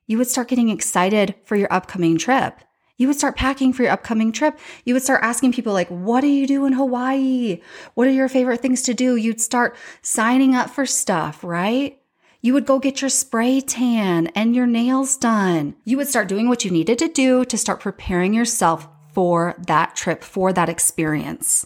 You 0.05 0.19
would 0.19 0.27
start 0.27 0.47
getting 0.47 0.69
excited 0.69 1.33
for 1.43 1.55
your 1.55 1.73
upcoming 1.73 2.19
trip. 2.19 2.59
You 2.97 3.07
would 3.07 3.17
start 3.17 3.35
packing 3.35 3.73
for 3.73 3.81
your 3.81 3.93
upcoming 3.93 4.31
trip. 4.31 4.59
You 4.85 4.93
would 4.93 5.01
start 5.01 5.23
asking 5.23 5.53
people, 5.53 5.73
like, 5.73 5.89
what 5.89 6.21
do 6.21 6.27
you 6.27 6.45
do 6.45 6.67
in 6.67 6.73
Hawaii? 6.73 7.61
What 7.95 8.07
are 8.07 8.11
your 8.11 8.29
favorite 8.29 8.61
things 8.61 8.83
to 8.83 8.93
do? 8.93 9.15
You'd 9.15 9.41
start 9.41 9.75
signing 10.03 10.53
up 10.53 10.69
for 10.69 10.85
stuff, 10.85 11.43
right? 11.43 11.99
You 12.41 12.53
would 12.53 12.67
go 12.67 12.77
get 12.77 13.01
your 13.01 13.09
spray 13.09 13.59
tan 13.59 14.27
and 14.27 14.55
your 14.55 14.67
nails 14.67 15.17
done. 15.17 15.75
You 15.83 15.97
would 15.97 16.07
start 16.07 16.27
doing 16.27 16.47
what 16.47 16.63
you 16.63 16.69
needed 16.69 16.99
to 16.99 17.07
do 17.07 17.43
to 17.45 17.57
start 17.57 17.79
preparing 17.79 18.35
yourself 18.35 18.87
for 19.15 19.55
that 19.65 19.95
trip, 19.95 20.23
for 20.23 20.53
that 20.53 20.69
experience. 20.69 21.65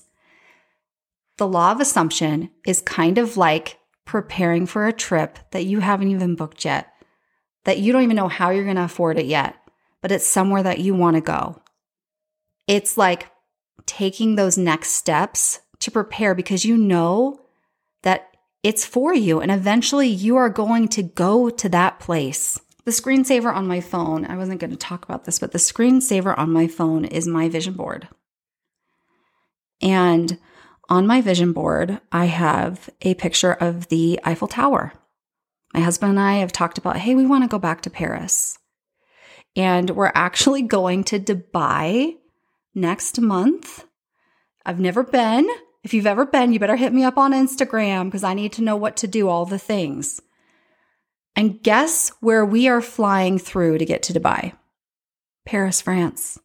The 1.38 1.47
law 1.47 1.71
of 1.71 1.81
assumption 1.81 2.51
is 2.65 2.81
kind 2.81 3.17
of 3.17 3.35
like 3.35 3.79
preparing 4.05 4.65
for 4.65 4.88
a 4.88 4.93
trip 4.93 5.39
that 5.51 5.65
you 5.65 5.81
haven't 5.81 6.09
even 6.09 6.35
booked 6.35 6.63
yet, 6.63 6.88
that 7.65 7.79
you 7.79 7.91
don't 7.91 8.03
even 8.03 8.15
know 8.15 8.29
how 8.29 8.51
you're 8.51 8.63
going 8.63 8.77
to 8.77 8.83
afford 8.83 9.19
it 9.19 9.25
yet 9.25 9.55
but 10.01 10.12
it's 10.12 10.25
somewhere 10.25 10.63
that 10.63 10.79
you 10.79 10.93
want 10.93 11.15
to 11.15 11.21
go. 11.21 11.62
It's 12.67 12.97
like 12.97 13.29
taking 13.85 14.35
those 14.35 14.57
next 14.57 14.91
steps 14.91 15.59
to 15.79 15.91
prepare 15.91 16.35
because 16.35 16.65
you 16.65 16.77
know 16.77 17.41
that 18.03 18.27
it's 18.63 18.85
for 18.85 19.13
you 19.13 19.39
and 19.39 19.51
eventually 19.51 20.07
you 20.07 20.35
are 20.38 20.49
going 20.49 20.88
to 20.89 21.03
go 21.03 21.49
to 21.49 21.69
that 21.69 21.99
place. 21.99 22.59
The 22.89 23.02
screensaver 23.04 23.54
on 23.54 23.67
my 23.67 23.82
phone, 23.82 24.25
I 24.25 24.36
wasn't 24.36 24.60
going 24.60 24.71
to 24.71 24.75
talk 24.75 25.06
about 25.06 25.25
this, 25.25 25.38
but 25.38 25.52
the 25.52 25.60
screensaver 25.60 26.36
on 26.36 26.52
my 26.52 26.65
phone 26.65 27.06
is 27.06 27.28
my 27.28 27.47
vision 27.47 27.75
board. 27.75 28.08
And 29.80 30.39
on 30.89 31.06
my 31.06 31.21
vision 31.21 31.54
board, 31.54 32.02
I 32.12 32.25
have 32.25 32.89
a 33.04 33.13
picture 33.13 33.54
of 33.54 33.89
the 33.89 34.19
Eiffel 34.23 34.47
Tower. 34.47 34.93
My 35.71 35.82
husband 35.82 36.10
and 36.10 36.19
I 36.19 36.38
have 36.38 36.52
talked 36.52 36.80
about, 36.80 36.97
hey, 36.97 37.13
we 37.13 37.28
want 37.28 37.43
to 37.43 37.47
go 37.47 37.60
back 37.60 37.82
to 37.82 37.91
Paris. 37.91 38.58
And 39.56 39.91
we're 39.91 40.12
actually 40.15 40.63
going 40.63 41.04
to 41.04 41.19
Dubai 41.19 42.15
next 42.73 43.21
month. 43.21 43.86
I've 44.65 44.80
never 44.80 45.04
been. 45.04 45.47
If 45.84 45.93
you've 45.93 46.08
ever 46.08 46.25
been, 46.25 46.54
you 46.54 46.60
better 46.60 46.75
hit 46.75 46.91
me 46.91 47.04
up 47.04 47.19
on 47.19 47.34
Instagram 47.34 48.06
because 48.06 48.23
I 48.23 48.34
need 48.34 48.54
to 48.54 48.63
know 48.63 48.75
what 48.75 48.97
to 48.97 49.08
do, 49.08 49.30
all 49.30 49.45
the 49.45 49.60
things. 49.60 50.23
And 51.39 51.63
guess 51.63 52.12
where 52.19 52.45
we 52.45 52.67
are 52.67 52.82
flying 52.82 53.39
through 53.39 53.78
to 53.78 53.86
get 53.86 54.04
to 54.04 54.13
Dubai? 54.13 54.52
Paris, 55.45 55.80
France. 55.80 56.38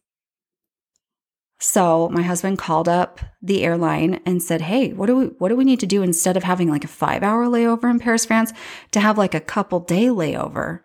So 1.59 2.07
my 2.13 2.21
husband 2.21 2.59
called 2.59 2.87
up 2.87 3.19
the 3.41 3.65
airline 3.65 4.21
and 4.25 4.41
said, 4.41 4.61
"Hey, 4.61 4.93
what 4.93 5.07
do 5.07 5.17
we 5.17 5.25
what 5.25 5.49
do 5.49 5.57
we 5.57 5.65
need 5.65 5.81
to 5.81 5.85
do 5.85 6.01
instead 6.01 6.37
of 6.37 6.43
having 6.43 6.69
like 6.69 6.85
a 6.85 6.87
5-hour 6.87 7.45
layover 7.47 7.91
in 7.91 7.99
Paris, 7.99 8.23
France 8.23 8.53
to 8.91 9.01
have 9.01 9.17
like 9.17 9.33
a 9.35 9.41
couple 9.41 9.81
day 9.81 10.05
layover?" 10.05 10.79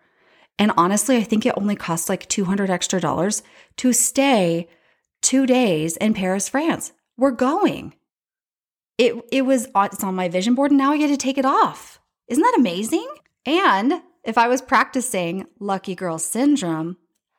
And 0.59 0.73
honestly, 0.75 1.15
I 1.15 1.23
think 1.23 1.45
it 1.45 1.55
only 1.55 1.77
costs 1.77 2.09
like 2.09 2.27
200 2.27 2.69
extra 2.69 2.99
dollars 2.99 3.43
to 3.77 3.93
stay 3.93 4.67
two 5.21 5.45
days 5.45 5.95
in 5.95 6.13
Paris, 6.13 6.49
France. 6.49 6.91
We're 7.15 7.31
going. 7.31 7.93
It, 8.97 9.15
it 9.31 9.43
was 9.43 9.69
uh, 9.73 9.87
it's 9.89 10.03
on 10.03 10.15
my 10.15 10.27
vision 10.27 10.53
board 10.53 10.71
and 10.71 10.77
now 10.77 10.91
I 10.91 10.97
get 10.97 11.07
to 11.07 11.15
take 11.15 11.37
it 11.37 11.45
off. 11.45 12.01
Isn't 12.27 12.43
that 12.43 12.57
amazing? 12.59 13.07
And 13.45 14.01
if 14.23 14.37
I 14.37 14.47
was 14.47 14.61
practicing 14.61 15.47
lucky 15.59 15.95
girl 15.95 16.17
syndrome, 16.17 16.97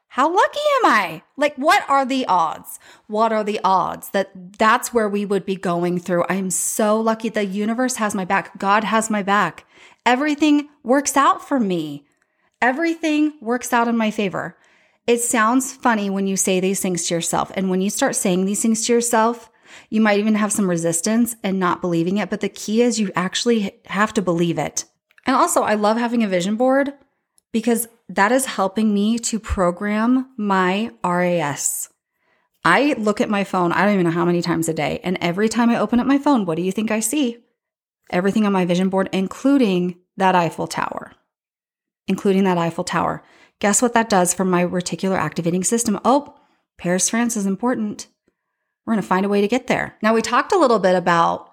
how 0.08 0.28
lucky 0.30 0.60
am 0.76 0.90
I? 0.90 1.22
Like, 1.38 1.56
what 1.56 1.88
are 1.88 2.04
the 2.04 2.26
odds? 2.26 2.78
What 3.06 3.32
are 3.32 3.42
the 3.42 3.60
odds 3.64 4.10
that 4.10 4.58
that's 4.58 4.92
where 4.92 5.08
we 5.08 5.24
would 5.24 5.46
be 5.46 5.56
going 5.56 5.98
through? 5.98 6.24
I'm 6.28 6.50
so 6.50 7.00
lucky. 7.00 7.30
The 7.30 7.46
universe 7.46 7.96
has 7.96 8.14
my 8.14 8.26
back. 8.26 8.58
God 8.58 8.84
has 8.84 9.08
my 9.08 9.22
back. 9.22 9.64
Everything 10.04 10.68
works 10.82 11.16
out 11.16 11.46
for 11.48 11.58
me. 11.58 12.04
Everything 12.60 13.32
works 13.40 13.72
out 13.72 13.88
in 13.88 13.96
my 13.96 14.10
favor. 14.10 14.58
It 15.06 15.20
sounds 15.20 15.72
funny 15.72 16.10
when 16.10 16.26
you 16.26 16.36
say 16.36 16.60
these 16.60 16.80
things 16.80 17.06
to 17.06 17.14
yourself. 17.14 17.50
And 17.54 17.70
when 17.70 17.80
you 17.80 17.88
start 17.88 18.14
saying 18.14 18.44
these 18.44 18.60
things 18.60 18.84
to 18.86 18.92
yourself, 18.92 19.50
you 19.88 20.02
might 20.02 20.18
even 20.18 20.34
have 20.34 20.52
some 20.52 20.68
resistance 20.68 21.36
and 21.42 21.58
not 21.58 21.80
believing 21.80 22.18
it. 22.18 22.28
But 22.28 22.40
the 22.40 22.50
key 22.50 22.82
is 22.82 23.00
you 23.00 23.10
actually 23.16 23.80
have 23.86 24.12
to 24.14 24.20
believe 24.20 24.58
it. 24.58 24.84
And 25.32 25.40
also, 25.40 25.62
I 25.62 25.74
love 25.74 25.96
having 25.96 26.22
a 26.22 26.28
vision 26.28 26.56
board 26.56 26.92
because 27.52 27.88
that 28.10 28.32
is 28.32 28.44
helping 28.44 28.92
me 28.92 29.18
to 29.20 29.40
program 29.40 30.30
my 30.36 30.90
RAS. 31.02 31.88
I 32.64 32.94
look 32.98 33.20
at 33.20 33.30
my 33.30 33.42
phone, 33.42 33.72
I 33.72 33.84
don't 33.84 33.94
even 33.94 34.04
know 34.04 34.12
how 34.12 34.26
many 34.26 34.42
times 34.42 34.68
a 34.68 34.74
day. 34.74 35.00
And 35.02 35.16
every 35.20 35.48
time 35.48 35.70
I 35.70 35.78
open 35.78 35.98
up 36.00 36.06
my 36.06 36.18
phone, 36.18 36.44
what 36.44 36.56
do 36.56 36.62
you 36.62 36.70
think 36.70 36.90
I 36.90 37.00
see? 37.00 37.38
Everything 38.10 38.46
on 38.46 38.52
my 38.52 38.64
vision 38.64 38.90
board, 38.90 39.08
including 39.12 39.96
that 40.16 40.34
Eiffel 40.34 40.66
Tower 40.66 41.12
including 42.08 42.44
that 42.44 42.58
Eiffel 42.58 42.84
Tower. 42.84 43.22
Guess 43.58 43.82
what 43.82 43.94
that 43.94 44.08
does 44.08 44.34
for 44.34 44.44
my 44.44 44.64
reticular 44.64 45.16
activating 45.16 45.64
system? 45.64 45.98
Oh, 46.04 46.34
Paris, 46.78 47.08
France 47.08 47.36
is 47.36 47.46
important. 47.46 48.08
We're 48.84 48.94
going 48.94 49.02
to 49.02 49.08
find 49.08 49.24
a 49.24 49.28
way 49.28 49.40
to 49.40 49.48
get 49.48 49.68
there. 49.68 49.96
Now, 50.02 50.14
we 50.14 50.22
talked 50.22 50.52
a 50.52 50.58
little 50.58 50.80
bit 50.80 50.96
about 50.96 51.52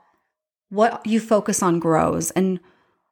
what 0.70 1.06
you 1.06 1.20
focus 1.20 1.62
on 1.62 1.80
grows, 1.80 2.32
and 2.32 2.60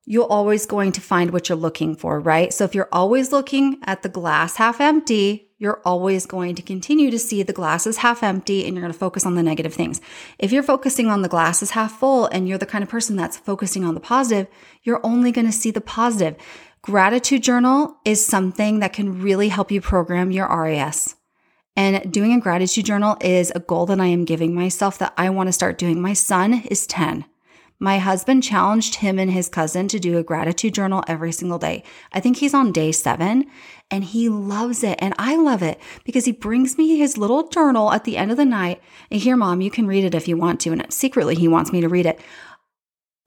you're 0.10 0.32
always 0.32 0.66
going 0.66 0.94
to 0.94 1.02
find 1.02 1.32
what 1.32 1.50
you're 1.50 1.58
looking 1.58 1.94
for, 1.94 2.18
right? 2.22 2.54
So, 2.54 2.64
if 2.64 2.74
you're 2.74 2.88
always 2.94 3.34
looking 3.34 3.78
at 3.84 4.04
the 4.04 4.10
glass 4.10 4.56
half 4.56 4.80
empty, 4.80 5.50
you're 5.60 5.82
always 5.84 6.26
going 6.26 6.56
to 6.56 6.62
continue 6.62 7.12
to 7.12 7.20
see 7.20 7.44
the 7.44 7.52
glass 7.52 7.86
is 7.86 7.98
half 7.98 8.24
empty 8.24 8.66
and 8.66 8.74
you're 8.74 8.82
going 8.82 8.94
to 8.94 8.98
focus 8.98 9.26
on 9.26 9.36
the 9.36 9.44
negative 9.44 9.74
things. 9.74 10.00
If 10.40 10.54
you're 10.54 10.64
focusing 10.64 11.08
on 11.08 11.24
the 11.24 11.28
glass 11.28 11.62
is 11.62 11.72
half 11.72 12.00
full 12.00 12.28
and 12.28 12.48
you're 12.48 12.58
the 12.58 12.66
kind 12.66 12.86
of 12.86 12.90
person 12.90 13.18
that's 13.18 13.38
focusing 13.38 13.84
on 13.84 13.96
the 13.96 14.00
positive, 14.00 14.48
you're 14.84 15.06
only 15.06 15.34
going 15.34 15.48
to 15.48 15.52
see 15.52 15.72
the 15.72 15.82
positive. 15.82 16.38
Gratitude 16.82 17.44
journal 17.44 17.98
is 18.06 18.26
something 18.26 18.80
that 18.80 18.94
can 18.94 19.22
really 19.22 19.50
help 19.50 19.72
you 19.72 19.82
program 19.82 20.32
your 20.32 20.48
RAS. 20.48 21.16
And 21.76 22.12
doing 22.14 22.32
a 22.34 22.40
gratitude 22.40 22.86
journal 22.86 23.18
is 23.20 23.52
a 23.54 23.60
goal 23.60 23.88
that 23.88 24.00
I 24.00 24.08
am 24.08 24.24
giving 24.24 24.56
myself 24.56 24.98
that 25.00 25.14
I 25.18 25.30
want 25.32 25.48
to 25.48 25.54
start 25.54 25.78
doing. 25.78 26.02
My 26.02 26.14
son 26.14 26.64
is 26.72 26.88
10. 26.88 27.26
My 27.80 28.00
husband 28.00 28.42
challenged 28.42 28.96
him 28.96 29.20
and 29.20 29.30
his 29.30 29.50
cousin 29.50 29.88
to 29.90 30.00
do 30.00 30.18
a 30.18 30.24
gratitude 30.24 30.74
journal 30.74 31.04
every 31.08 31.32
single 31.32 31.60
day. 31.60 31.84
I 32.12 32.20
think 32.20 32.38
he's 32.38 32.56
on 32.56 32.72
day 32.72 32.92
seven 32.92 33.46
and 33.92 34.04
he 34.04 34.30
loves 34.30 34.84
it. 34.84 34.98
And 35.00 35.14
I 35.20 35.36
love 35.36 35.62
it 35.62 35.80
because 36.04 36.26
he 36.26 36.32
brings 36.32 36.78
me 36.78 36.98
his 36.98 37.18
little 37.18 37.48
journal 37.50 37.92
at 37.92 38.04
the 38.04 38.18
end 38.18 38.32
of 38.32 38.38
the 38.38 38.46
night. 38.46 38.82
And 39.12 39.22
here, 39.22 39.38
mom, 39.38 39.62
you 39.62 39.70
can 39.70 39.86
read 39.86 40.04
it 40.04 40.16
if 40.16 40.28
you 40.28 40.38
want 40.38 40.60
to. 40.62 40.72
And 40.72 40.92
secretly, 40.92 41.36
he 41.36 41.48
wants 41.48 41.72
me 41.72 41.82
to 41.82 41.90
read 41.90 42.08
it. 42.08 42.20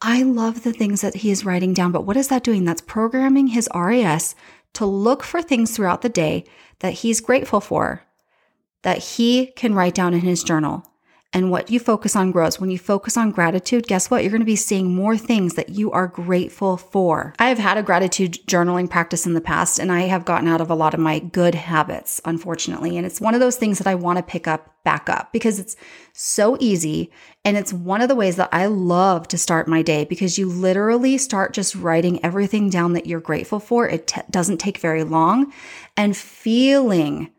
I 0.02 0.22
love 0.22 0.64
the 0.64 0.72
things 0.72 1.02
that 1.02 1.16
he 1.16 1.30
is 1.30 1.44
writing 1.44 1.74
down, 1.74 1.92
but 1.92 2.06
what 2.06 2.16
is 2.16 2.28
that 2.28 2.42
doing? 2.42 2.64
That's 2.64 2.80
programming 2.80 3.48
his 3.48 3.68
RAS 3.74 4.34
to 4.74 4.86
look 4.86 5.22
for 5.22 5.42
things 5.42 5.76
throughout 5.76 6.02
the 6.02 6.08
day 6.08 6.44
that 6.78 6.94
he's 6.94 7.20
grateful 7.20 7.60
for, 7.60 8.02
that 8.82 8.98
he 8.98 9.48
can 9.56 9.74
write 9.74 9.94
down 9.94 10.14
in 10.14 10.20
his 10.20 10.42
journal. 10.42 10.89
And 11.32 11.50
what 11.50 11.70
you 11.70 11.78
focus 11.78 12.16
on 12.16 12.32
grows. 12.32 12.58
When 12.58 12.70
you 12.70 12.78
focus 12.78 13.16
on 13.16 13.30
gratitude, 13.30 13.86
guess 13.86 14.10
what? 14.10 14.22
You're 14.22 14.32
going 14.32 14.40
to 14.40 14.46
be 14.46 14.56
seeing 14.56 14.92
more 14.92 15.16
things 15.16 15.54
that 15.54 15.68
you 15.68 15.92
are 15.92 16.08
grateful 16.08 16.76
for. 16.76 17.34
I 17.38 17.50
have 17.50 17.58
had 17.58 17.78
a 17.78 17.84
gratitude 17.84 18.38
journaling 18.46 18.90
practice 18.90 19.26
in 19.26 19.34
the 19.34 19.40
past, 19.40 19.78
and 19.78 19.92
I 19.92 20.02
have 20.02 20.24
gotten 20.24 20.48
out 20.48 20.60
of 20.60 20.70
a 20.70 20.74
lot 20.74 20.92
of 20.92 20.98
my 20.98 21.20
good 21.20 21.54
habits, 21.54 22.20
unfortunately. 22.24 22.96
And 22.96 23.06
it's 23.06 23.20
one 23.20 23.34
of 23.34 23.40
those 23.40 23.56
things 23.56 23.78
that 23.78 23.86
I 23.86 23.94
want 23.94 24.16
to 24.18 24.24
pick 24.24 24.48
up 24.48 24.74
back 24.82 25.08
up 25.08 25.32
because 25.32 25.60
it's 25.60 25.76
so 26.12 26.56
easy. 26.58 27.12
And 27.44 27.56
it's 27.56 27.72
one 27.72 28.00
of 28.00 28.08
the 28.08 28.16
ways 28.16 28.34
that 28.36 28.48
I 28.50 28.66
love 28.66 29.28
to 29.28 29.38
start 29.38 29.68
my 29.68 29.82
day 29.82 30.04
because 30.04 30.36
you 30.36 30.48
literally 30.48 31.16
start 31.16 31.54
just 31.54 31.76
writing 31.76 32.24
everything 32.24 32.70
down 32.70 32.94
that 32.94 33.06
you're 33.06 33.20
grateful 33.20 33.60
for. 33.60 33.88
It 33.88 34.08
t- 34.08 34.20
doesn't 34.30 34.58
take 34.58 34.78
very 34.78 35.04
long 35.04 35.52
and 35.96 36.16
feeling 36.16 37.30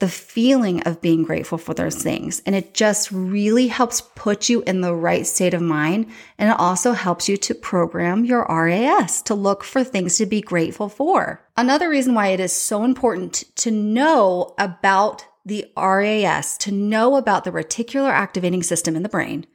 the 0.00 0.08
feeling 0.08 0.82
of 0.82 1.00
being 1.00 1.22
grateful 1.22 1.58
for 1.58 1.74
those 1.74 2.02
things. 2.02 2.42
And 2.46 2.54
it 2.56 2.74
just 2.74 3.12
really 3.12 3.68
helps 3.68 4.00
put 4.00 4.48
you 4.48 4.62
in 4.62 4.80
the 4.80 4.94
right 4.94 5.26
state 5.26 5.54
of 5.54 5.60
mind. 5.60 6.06
And 6.38 6.50
it 6.50 6.58
also 6.58 6.92
helps 6.92 7.28
you 7.28 7.36
to 7.36 7.54
program 7.54 8.24
your 8.24 8.46
RAS 8.48 9.22
to 9.22 9.34
look 9.34 9.62
for 9.62 9.84
things 9.84 10.16
to 10.16 10.26
be 10.26 10.40
grateful 10.40 10.88
for. 10.88 11.46
Another 11.56 11.90
reason 11.90 12.14
why 12.14 12.28
it 12.28 12.40
is 12.40 12.52
so 12.52 12.82
important 12.82 13.44
to 13.56 13.70
know 13.70 14.54
about 14.58 15.26
the 15.44 15.66
RAS, 15.76 16.56
to 16.58 16.72
know 16.72 17.16
about 17.16 17.44
the 17.44 17.52
reticular 17.52 18.10
activating 18.10 18.62
system 18.62 18.96
in 18.96 19.02
the 19.02 19.08
brain, 19.08 19.46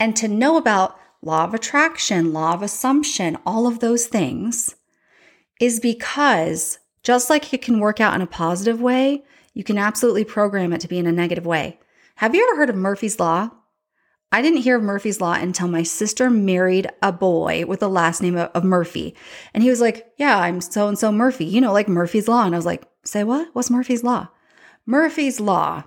and 0.00 0.16
to 0.16 0.26
know 0.28 0.56
about 0.56 0.98
law 1.22 1.44
of 1.44 1.54
attraction, 1.54 2.32
law 2.32 2.52
of 2.52 2.62
assumption, 2.62 3.38
all 3.46 3.66
of 3.66 3.78
those 3.78 4.06
things 4.06 4.74
is 5.60 5.78
because 5.78 6.78
just 7.04 7.30
like 7.30 7.54
it 7.54 7.62
can 7.62 7.78
work 7.78 8.00
out 8.00 8.14
in 8.14 8.22
a 8.22 8.26
positive 8.26 8.80
way, 8.80 9.22
you 9.54 9.64
can 9.64 9.78
absolutely 9.78 10.24
program 10.24 10.72
it 10.72 10.80
to 10.80 10.88
be 10.88 10.98
in 10.98 11.06
a 11.06 11.12
negative 11.12 11.46
way. 11.46 11.78
Have 12.16 12.34
you 12.34 12.46
ever 12.46 12.56
heard 12.58 12.70
of 12.70 12.76
Murphy's 12.76 13.18
Law? 13.18 13.50
I 14.30 14.42
didn't 14.42 14.62
hear 14.62 14.76
of 14.76 14.82
Murphy's 14.82 15.20
Law 15.20 15.34
until 15.34 15.68
my 15.68 15.84
sister 15.84 16.28
married 16.28 16.88
a 17.00 17.12
boy 17.12 17.64
with 17.66 17.78
the 17.80 17.88
last 17.88 18.20
name 18.20 18.36
of, 18.36 18.50
of 18.52 18.64
Murphy. 18.64 19.14
And 19.54 19.62
he 19.62 19.70
was 19.70 19.80
like, 19.80 20.12
Yeah, 20.18 20.38
I'm 20.38 20.60
so 20.60 20.88
and 20.88 20.98
so 20.98 21.12
Murphy, 21.12 21.44
you 21.44 21.60
know, 21.60 21.72
like 21.72 21.88
Murphy's 21.88 22.26
Law. 22.26 22.44
And 22.44 22.54
I 22.54 22.58
was 22.58 22.66
like, 22.66 22.84
Say 23.04 23.22
what? 23.22 23.48
What's 23.52 23.70
Murphy's 23.70 24.02
Law? 24.02 24.28
Murphy's 24.86 25.38
Law 25.38 25.84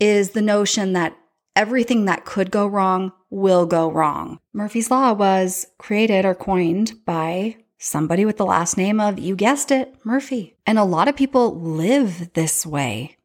is 0.00 0.30
the 0.30 0.42
notion 0.42 0.94
that 0.94 1.16
everything 1.54 2.06
that 2.06 2.24
could 2.24 2.50
go 2.50 2.66
wrong 2.66 3.12
will 3.28 3.66
go 3.66 3.90
wrong. 3.90 4.38
Murphy's 4.52 4.90
Law 4.90 5.12
was 5.12 5.66
created 5.78 6.24
or 6.24 6.34
coined 6.34 6.94
by 7.04 7.56
somebody 7.82 8.24
with 8.24 8.36
the 8.36 8.46
last 8.46 8.76
name 8.76 9.00
of, 9.00 9.18
you 9.18 9.34
guessed 9.36 9.70
it, 9.70 9.94
Murphy. 10.04 10.56
And 10.66 10.78
a 10.78 10.84
lot 10.84 11.08
of 11.08 11.16
people 11.16 11.60
live 11.60 12.32
this 12.34 12.64
way 12.64 13.18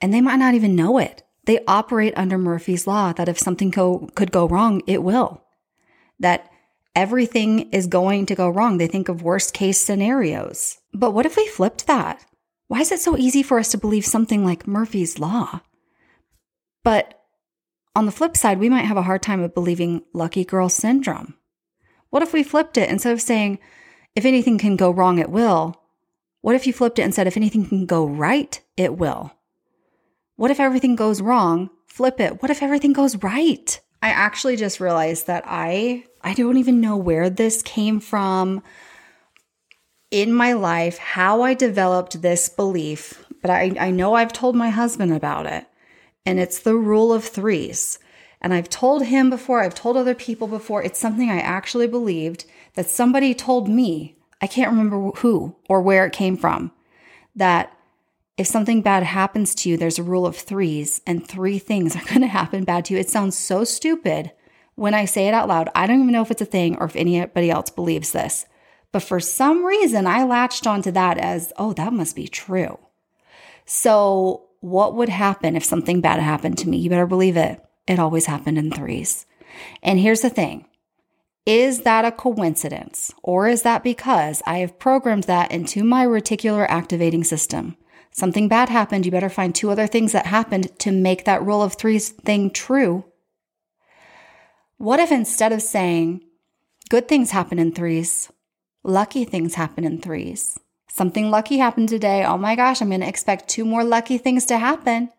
and 0.00 0.12
they 0.12 0.20
might 0.20 0.36
not 0.36 0.54
even 0.54 0.74
know 0.74 0.98
it. 0.98 1.22
They 1.44 1.60
operate 1.66 2.14
under 2.16 2.38
Murphy's 2.38 2.86
Law 2.86 3.12
that 3.12 3.28
if 3.28 3.38
something 3.38 3.70
could 3.70 4.32
go 4.32 4.48
wrong, 4.48 4.82
it 4.86 5.02
will. 5.02 5.44
That 6.18 6.50
everything 6.94 7.70
is 7.70 7.86
going 7.86 8.26
to 8.26 8.34
go 8.34 8.48
wrong. 8.48 8.78
They 8.78 8.86
think 8.86 9.08
of 9.08 9.22
worst 9.22 9.52
case 9.52 9.80
scenarios. 9.80 10.78
But 10.92 11.12
what 11.12 11.26
if 11.26 11.36
we 11.36 11.46
flipped 11.48 11.86
that? 11.86 12.24
Why 12.68 12.80
is 12.80 12.92
it 12.92 13.00
so 13.00 13.16
easy 13.16 13.42
for 13.42 13.58
us 13.58 13.70
to 13.72 13.78
believe 13.78 14.06
something 14.06 14.44
like 14.44 14.66
Murphy's 14.66 15.18
Law? 15.18 15.60
But 16.84 17.20
on 17.96 18.06
the 18.06 18.12
flip 18.12 18.36
side, 18.36 18.58
we 18.58 18.68
might 18.68 18.84
have 18.84 18.96
a 18.96 19.02
hard 19.02 19.22
time 19.22 19.42
of 19.42 19.54
believing 19.54 20.02
lucky 20.12 20.44
girl 20.44 20.68
syndrome. 20.68 21.34
What 22.10 22.22
if 22.22 22.32
we 22.32 22.42
flipped 22.42 22.76
it 22.76 22.90
instead 22.90 23.12
of 23.12 23.22
saying, 23.22 23.58
if 24.14 24.24
anything 24.24 24.58
can 24.58 24.76
go 24.76 24.90
wrong, 24.90 25.18
it 25.18 25.30
will? 25.30 25.80
What 26.42 26.54
if 26.54 26.66
you 26.66 26.72
flipped 26.72 26.98
it 26.98 27.02
and 27.02 27.14
said, 27.14 27.26
if 27.26 27.36
anything 27.36 27.66
can 27.66 27.86
go 27.86 28.06
right, 28.06 28.60
it 28.76 28.96
will? 28.96 29.32
What 30.36 30.50
if 30.50 30.60
everything 30.60 30.96
goes 30.96 31.20
wrong? 31.20 31.70
Flip 31.86 32.18
it. 32.20 32.42
What 32.42 32.50
if 32.50 32.62
everything 32.62 32.92
goes 32.92 33.16
right? 33.22 33.80
I 34.02 34.08
actually 34.08 34.56
just 34.56 34.80
realized 34.80 35.26
that 35.26 35.44
I 35.46 36.04
I 36.22 36.34
don't 36.34 36.56
even 36.56 36.80
know 36.80 36.96
where 36.96 37.30
this 37.30 37.62
came 37.62 38.00
from 38.00 38.62
in 40.10 40.32
my 40.32 40.52
life, 40.54 40.98
how 40.98 41.42
I 41.42 41.54
developed 41.54 42.20
this 42.20 42.48
belief, 42.48 43.24
but 43.42 43.50
I, 43.50 43.72
I 43.78 43.90
know 43.90 44.14
I've 44.14 44.32
told 44.32 44.56
my 44.56 44.70
husband 44.70 45.12
about 45.12 45.46
it. 45.46 45.66
And 46.26 46.38
it's 46.38 46.60
the 46.60 46.74
rule 46.74 47.12
of 47.12 47.24
threes. 47.24 47.98
And 48.40 48.54
I've 48.54 48.68
told 48.68 49.04
him 49.06 49.28
before, 49.28 49.62
I've 49.62 49.74
told 49.74 49.96
other 49.96 50.14
people 50.14 50.48
before, 50.48 50.82
it's 50.82 50.98
something 50.98 51.30
I 51.30 51.40
actually 51.40 51.86
believed 51.86 52.46
that 52.74 52.88
somebody 52.88 53.34
told 53.34 53.68
me, 53.68 54.16
I 54.40 54.46
can't 54.46 54.70
remember 54.70 55.10
who 55.16 55.56
or 55.68 55.82
where 55.82 56.06
it 56.06 56.12
came 56.12 56.36
from, 56.36 56.72
that 57.36 57.76
if 58.38 58.46
something 58.46 58.80
bad 58.80 59.02
happens 59.02 59.54
to 59.56 59.68
you, 59.68 59.76
there's 59.76 59.98
a 59.98 60.02
rule 60.02 60.24
of 60.24 60.36
threes 60.36 61.02
and 61.06 61.26
three 61.26 61.58
things 61.58 61.94
are 61.96 62.06
going 62.06 62.22
to 62.22 62.26
happen 62.26 62.64
bad 62.64 62.86
to 62.86 62.94
you. 62.94 63.00
It 63.00 63.10
sounds 63.10 63.36
so 63.36 63.64
stupid 63.64 64.32
when 64.76 64.94
I 64.94 65.04
say 65.04 65.28
it 65.28 65.34
out 65.34 65.48
loud. 65.48 65.68
I 65.74 65.86
don't 65.86 66.00
even 66.00 66.12
know 66.12 66.22
if 66.22 66.30
it's 66.30 66.40
a 66.40 66.46
thing 66.46 66.76
or 66.78 66.86
if 66.86 66.96
anybody 66.96 67.50
else 67.50 67.68
believes 67.68 68.12
this. 68.12 68.46
But 68.92 69.02
for 69.02 69.20
some 69.20 69.64
reason, 69.64 70.06
I 70.06 70.24
latched 70.24 70.66
onto 70.66 70.90
that 70.92 71.18
as, 71.18 71.52
oh, 71.58 71.74
that 71.74 71.92
must 71.92 72.16
be 72.16 72.26
true. 72.26 72.78
So, 73.66 74.48
what 74.60 74.94
would 74.94 75.08
happen 75.08 75.54
if 75.54 75.64
something 75.64 76.00
bad 76.00 76.20
happened 76.20 76.58
to 76.58 76.68
me? 76.68 76.78
You 76.78 76.90
better 76.90 77.06
believe 77.06 77.36
it. 77.36 77.64
It 77.86 77.98
always 77.98 78.26
happened 78.26 78.58
in 78.58 78.70
threes. 78.70 79.26
And 79.82 79.98
here's 79.98 80.20
the 80.20 80.30
thing 80.30 80.66
is 81.46 81.82
that 81.82 82.04
a 82.04 82.12
coincidence? 82.12 83.12
Or 83.22 83.48
is 83.48 83.62
that 83.62 83.82
because 83.82 84.42
I 84.46 84.58
have 84.58 84.78
programmed 84.78 85.24
that 85.24 85.50
into 85.50 85.82
my 85.82 86.06
reticular 86.06 86.66
activating 86.68 87.24
system? 87.24 87.76
Something 88.12 88.48
bad 88.48 88.68
happened, 88.68 89.06
you 89.06 89.12
better 89.12 89.28
find 89.28 89.54
two 89.54 89.70
other 89.70 89.86
things 89.86 90.12
that 90.12 90.26
happened 90.26 90.78
to 90.80 90.92
make 90.92 91.24
that 91.24 91.44
rule 91.44 91.62
of 91.62 91.74
threes 91.74 92.10
thing 92.10 92.50
true. 92.50 93.04
What 94.76 95.00
if 95.00 95.12
instead 95.12 95.52
of 95.52 95.62
saying, 95.62 96.22
good 96.88 97.08
things 97.08 97.30
happen 97.30 97.58
in 97.58 97.72
threes, 97.72 98.30
lucky 98.82 99.24
things 99.24 99.54
happen 99.54 99.84
in 99.84 100.00
threes? 100.00 100.58
Something 100.88 101.30
lucky 101.30 101.58
happened 101.58 101.88
today. 101.88 102.24
Oh 102.24 102.36
my 102.36 102.56
gosh, 102.56 102.82
I'm 102.82 102.88
going 102.88 103.00
to 103.00 103.08
expect 103.08 103.48
two 103.48 103.64
more 103.64 103.84
lucky 103.84 104.18
things 104.18 104.44
to 104.46 104.58
happen 104.58 105.10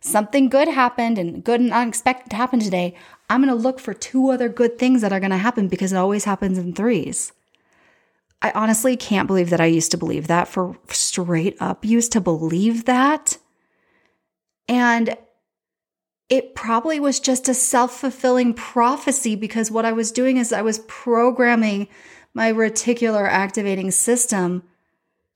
something 0.00 0.48
good 0.48 0.68
happened 0.68 1.18
and 1.18 1.44
good 1.44 1.60
and 1.60 1.72
unexpected 1.72 2.32
happened 2.32 2.62
today, 2.62 2.94
I'm 3.28 3.42
going 3.42 3.54
to 3.54 3.62
look 3.62 3.78
for 3.78 3.94
two 3.94 4.30
other 4.30 4.48
good 4.48 4.78
things 4.78 5.02
that 5.02 5.12
are 5.12 5.20
going 5.20 5.30
to 5.30 5.36
happen 5.36 5.68
because 5.68 5.92
it 5.92 5.96
always 5.96 6.24
happens 6.24 6.58
in 6.58 6.74
threes. 6.74 7.32
I 8.42 8.52
honestly 8.52 8.96
can't 8.96 9.26
believe 9.26 9.50
that 9.50 9.60
I 9.60 9.66
used 9.66 9.90
to 9.90 9.98
believe 9.98 10.26
that 10.28 10.48
for 10.48 10.76
straight 10.88 11.56
up 11.60 11.84
used 11.84 12.12
to 12.12 12.20
believe 12.20 12.86
that. 12.86 13.36
And 14.68 15.16
it 16.30 16.54
probably 16.54 17.00
was 17.00 17.20
just 17.20 17.48
a 17.48 17.54
self 17.54 18.00
fulfilling 18.00 18.54
prophecy 18.54 19.34
because 19.34 19.70
what 19.70 19.84
I 19.84 19.92
was 19.92 20.12
doing 20.12 20.36
is 20.36 20.52
I 20.52 20.62
was 20.62 20.78
programming 20.86 21.88
my 22.32 22.52
reticular 22.52 23.28
activating 23.28 23.90
system 23.90 24.62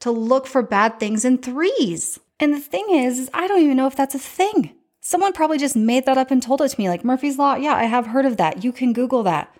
to 0.01 0.11
look 0.11 0.47
for 0.47 0.63
bad 0.63 1.01
things 1.01 1.25
in 1.25 1.39
threes. 1.39 2.21
And 2.41 2.53
the 2.53 2.61
thing 2.61 2.87
is, 2.91 3.19
is, 3.19 3.31
I 3.33 3.47
don't 3.47 3.63
even 3.63 3.77
know 3.77 3.87
if 3.87 3.97
that's 3.97 4.15
a 4.15 4.19
thing. 4.19 4.75
Someone 5.01 5.33
probably 5.33 5.59
just 5.59 5.77
made 5.77 6.07
that 6.07 6.19
up 6.19 6.31
and 6.31 6.43
told 6.43 6.63
it 6.63 6.69
to 6.69 6.81
me, 6.81 6.89
like 6.89 7.05
Murphy's 7.05 7.39
Law. 7.39 7.55
Yeah, 7.55 7.75
I 7.75 7.85
have 7.85 8.07
heard 8.07 8.25
of 8.25 8.39
that. 8.39 8.65
You 8.65 8.73
can 8.73 8.93
Google 8.93 9.23
that. 9.25 9.55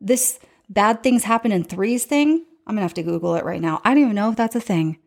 This 0.00 0.38
bad 0.68 1.02
things 1.02 1.24
happen 1.24 1.52
in 1.52 1.64
threes 1.64 2.04
thing, 2.04 2.44
I'm 2.66 2.76
gonna 2.76 2.82
have 2.82 2.94
to 2.94 3.02
Google 3.02 3.34
it 3.34 3.44
right 3.44 3.60
now. 3.60 3.80
I 3.84 3.94
don't 3.94 4.04
even 4.04 4.14
know 4.14 4.30
if 4.30 4.36
that's 4.36 4.54
a 4.54 4.60
thing. 4.60 4.98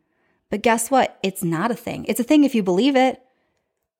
But 0.49 0.61
guess 0.61 0.91
what? 0.91 1.17
It's 1.23 1.43
not 1.43 1.71
a 1.71 1.75
thing. 1.75 2.05
It's 2.09 2.19
a 2.19 2.23
thing 2.23 2.43
if 2.43 2.53
you 2.53 2.61
believe 2.61 2.95
it. 2.95 3.21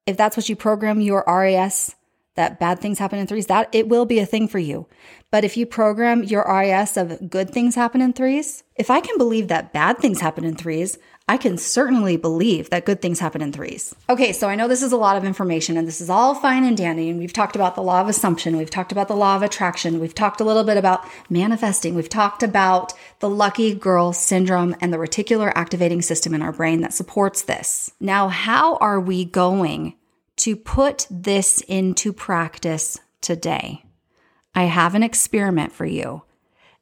If 0.05 0.17
that's 0.17 0.35
what 0.35 0.49
you 0.49 0.55
program 0.57 0.99
your 0.99 1.23
RAS, 1.25 1.95
that 2.35 2.59
bad 2.59 2.79
things 2.79 2.99
happen 2.99 3.19
in 3.19 3.25
threes, 3.27 3.45
that 3.45 3.69
it 3.71 3.87
will 3.87 4.05
be 4.05 4.19
a 4.19 4.25
thing 4.25 4.47
for 4.49 4.59
you. 4.59 4.87
But 5.31 5.45
if 5.45 5.55
you 5.55 5.65
program 5.65 6.23
your 6.23 6.43
RAS 6.45 6.97
of 6.97 7.29
good 7.29 7.51
things 7.51 7.75
happen 7.75 8.01
in 8.01 8.11
threes, 8.11 8.63
if 8.75 8.91
I 8.91 8.99
can 8.99 9.17
believe 9.17 9.47
that 9.47 9.71
bad 9.71 9.97
things 9.99 10.19
happen 10.19 10.43
in 10.43 10.55
threes, 10.55 10.97
I 11.25 11.37
can 11.37 11.57
certainly 11.57 12.17
believe 12.17 12.69
that 12.69 12.83
good 12.83 13.01
things 13.01 13.19
happen 13.19 13.41
in 13.41 13.53
threes. 13.53 13.95
Okay, 14.09 14.33
so 14.33 14.49
I 14.49 14.55
know 14.55 14.67
this 14.67 14.83
is 14.83 14.91
a 14.91 14.97
lot 14.97 15.15
of 15.15 15.23
information 15.23 15.77
and 15.77 15.87
this 15.87 16.01
is 16.01 16.09
all 16.09 16.35
fine 16.35 16.65
and 16.65 16.75
dandy. 16.75 17.09
And 17.09 17.17
we've 17.17 17.31
talked 17.31 17.55
about 17.55 17.75
the 17.75 17.81
law 17.81 18.01
of 18.01 18.09
assumption, 18.09 18.57
we've 18.57 18.69
talked 18.69 18.91
about 18.91 19.07
the 19.07 19.15
law 19.15 19.37
of 19.37 19.41
attraction, 19.41 20.01
we've 20.01 20.13
talked 20.13 20.41
a 20.41 20.43
little 20.43 20.65
bit 20.65 20.75
about 20.75 21.07
manifesting, 21.29 21.95
we've 21.95 22.09
talked 22.09 22.43
about 22.43 22.93
the 23.19 23.29
lucky 23.29 23.73
girl 23.73 24.11
syndrome 24.11 24.75
and 24.81 24.91
the 24.91 24.97
reticular 24.97 25.53
activating 25.55 26.01
system 26.01 26.33
in 26.33 26.41
our 26.41 26.51
brain 26.51 26.81
that 26.81 26.93
supports 26.93 27.43
this. 27.43 27.91
Now, 28.01 28.27
how 28.27 28.75
are 28.77 28.99
we 28.99 29.23
going 29.23 29.95
to 30.37 30.57
put 30.57 31.07
this 31.09 31.61
into 31.69 32.11
practice 32.11 32.99
today? 33.21 33.85
I 34.53 34.65
have 34.65 34.93
an 34.93 35.03
experiment 35.03 35.71
for 35.71 35.85
you. 35.85 36.23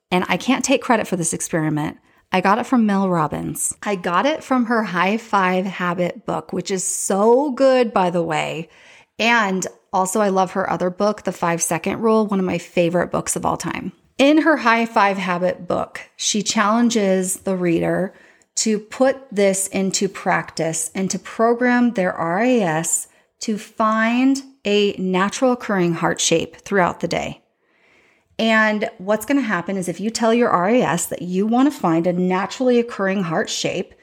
And 0.09 0.25
I 0.27 0.35
can't 0.35 0.65
take 0.65 0.81
credit 0.81 1.07
for 1.07 1.15
this 1.15 1.31
experiment. 1.31 1.97
I 2.33 2.39
got 2.39 2.59
it 2.59 2.65
from 2.65 2.85
Mel 2.85 3.09
Robbins. 3.09 3.75
I 3.83 3.95
got 3.95 4.25
it 4.25 4.43
from 4.43 4.65
her 4.65 4.83
High 4.83 5.17
Five 5.17 5.65
Habit 5.65 6.25
book, 6.25 6.53
which 6.53 6.71
is 6.71 6.83
so 6.83 7.51
good, 7.51 7.93
by 7.93 8.09
the 8.09 8.23
way. 8.23 8.69
And 9.19 9.67
also, 9.91 10.21
I 10.21 10.29
love 10.29 10.51
her 10.51 10.69
other 10.69 10.89
book, 10.89 11.23
The 11.23 11.33
Five 11.33 11.61
Second 11.61 11.99
Rule, 11.99 12.25
one 12.25 12.39
of 12.39 12.45
my 12.45 12.57
favorite 12.57 13.11
books 13.11 13.35
of 13.35 13.45
all 13.45 13.57
time. 13.57 13.91
In 14.17 14.43
her 14.43 14.57
High 14.57 14.85
Five 14.85 15.17
Habit 15.17 15.67
book, 15.67 16.09
she 16.15 16.41
challenges 16.41 17.41
the 17.41 17.57
reader 17.57 18.13
to 18.55 18.79
put 18.79 19.17
this 19.31 19.67
into 19.67 20.07
practice 20.07 20.91
and 20.95 21.11
to 21.11 21.19
program 21.19 21.91
their 21.91 22.15
RAS 22.17 23.07
to 23.41 23.57
find 23.57 24.41
a 24.63 24.93
natural 24.93 25.51
occurring 25.51 25.95
heart 25.95 26.21
shape 26.21 26.57
throughout 26.57 26.99
the 26.99 27.07
day. 27.07 27.40
And 28.39 28.89
what's 28.97 29.25
going 29.25 29.39
to 29.39 29.47
happen 29.47 29.77
is 29.77 29.87
if 29.87 29.99
you 29.99 30.09
tell 30.09 30.33
your 30.33 30.51
RAS 30.51 31.07
that 31.07 31.21
you 31.21 31.45
want 31.45 31.71
to 31.71 31.79
find 31.79 32.07
a 32.07 32.13
naturally 32.13 32.79
occurring 32.79 33.23
heart 33.23 33.49
shape, 33.49 33.93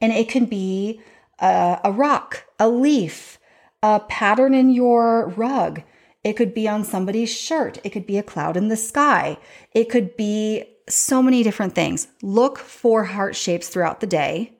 and 0.00 0.12
it 0.12 0.28
can 0.28 0.46
be 0.46 1.00
a, 1.40 1.80
a 1.84 1.92
rock, 1.92 2.44
a 2.58 2.68
leaf, 2.68 3.38
a 3.82 4.00
pattern 4.00 4.54
in 4.54 4.70
your 4.70 5.28
rug, 5.30 5.82
it 6.24 6.34
could 6.34 6.54
be 6.54 6.68
on 6.68 6.84
somebody's 6.84 7.34
shirt, 7.34 7.78
it 7.84 7.90
could 7.90 8.06
be 8.06 8.18
a 8.18 8.22
cloud 8.22 8.56
in 8.56 8.68
the 8.68 8.76
sky, 8.76 9.38
it 9.72 9.88
could 9.88 10.16
be 10.16 10.64
so 10.88 11.22
many 11.22 11.42
different 11.42 11.74
things. 11.74 12.08
Look 12.22 12.58
for 12.58 13.04
heart 13.04 13.36
shapes 13.36 13.68
throughout 13.68 14.00
the 14.00 14.06
day. 14.06 14.54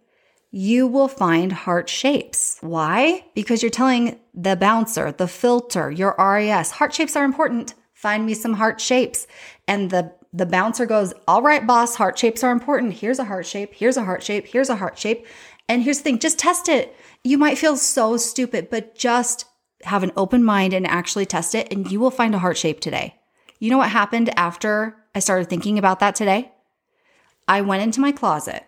You 0.51 0.87
will 0.87 1.09
find 1.09 1.53
heart 1.53 1.89
shapes. 1.89 2.59
Why? 2.61 3.27
Because 3.35 3.63
you're 3.63 3.71
telling 3.71 4.19
the 4.33 4.57
bouncer, 4.57 5.13
the 5.13 5.29
filter, 5.29 5.91
your 5.91 6.15
RAS, 6.19 6.73
heart 6.73 6.95
shapes 6.95 7.17
are 7.17 7.25
important. 7.25 7.75
Find 7.99 8.25
me 8.25 8.35
some 8.35 8.53
heart 8.53 8.81
shapes. 8.81 9.27
And 9.67 9.91
the 9.91 10.13
the 10.33 10.47
bouncer 10.47 10.87
goes, 10.87 11.13
All 11.27 11.43
right, 11.43 11.67
boss, 11.67 11.97
heart 11.97 12.17
shapes 12.17 12.45
are 12.45 12.53
important. 12.53 12.93
Here's 12.93 13.19
a 13.19 13.25
heart 13.25 13.45
shape. 13.45 13.75
Here's 13.75 13.97
a 13.97 14.05
heart 14.05 14.23
shape. 14.23 14.47
Here's 14.47 14.69
a 14.69 14.77
heart 14.77 14.97
shape. 14.97 15.27
And 15.69 15.83
here's 15.83 15.99
the 15.99 16.05
thing 16.05 16.21
just 16.21 16.39
test 16.39 16.69
it. 16.69 16.95
You 17.25 17.39
might 17.39 17.59
feel 17.59 17.77
so 17.77 18.17
stupid, 18.17 18.71
but 18.71 18.95
just 18.95 19.47
have 19.83 20.05
an 20.05 20.13
open 20.17 20.45
mind 20.45 20.75
and 20.75 20.87
actually 20.87 21.27
test 21.27 21.57
it, 21.57 21.73
and 21.73 21.91
you 21.91 21.99
will 21.99 22.13
find 22.13 22.37
a 22.37 22.39
heart 22.39 22.57
shape 22.57 22.79
today. 22.79 23.17
You 23.59 23.69
know 23.69 23.79
what 23.79 23.91
happened 23.91 24.31
after 24.39 24.95
I 25.17 25.19
started 25.19 25.51
thinking 25.51 25.77
about 25.77 25.99
that 25.99 26.15
today? 26.15 26.53
I 27.49 27.63
went 27.63 27.83
into 27.83 28.01
my 28.01 28.13
closet 28.13 28.63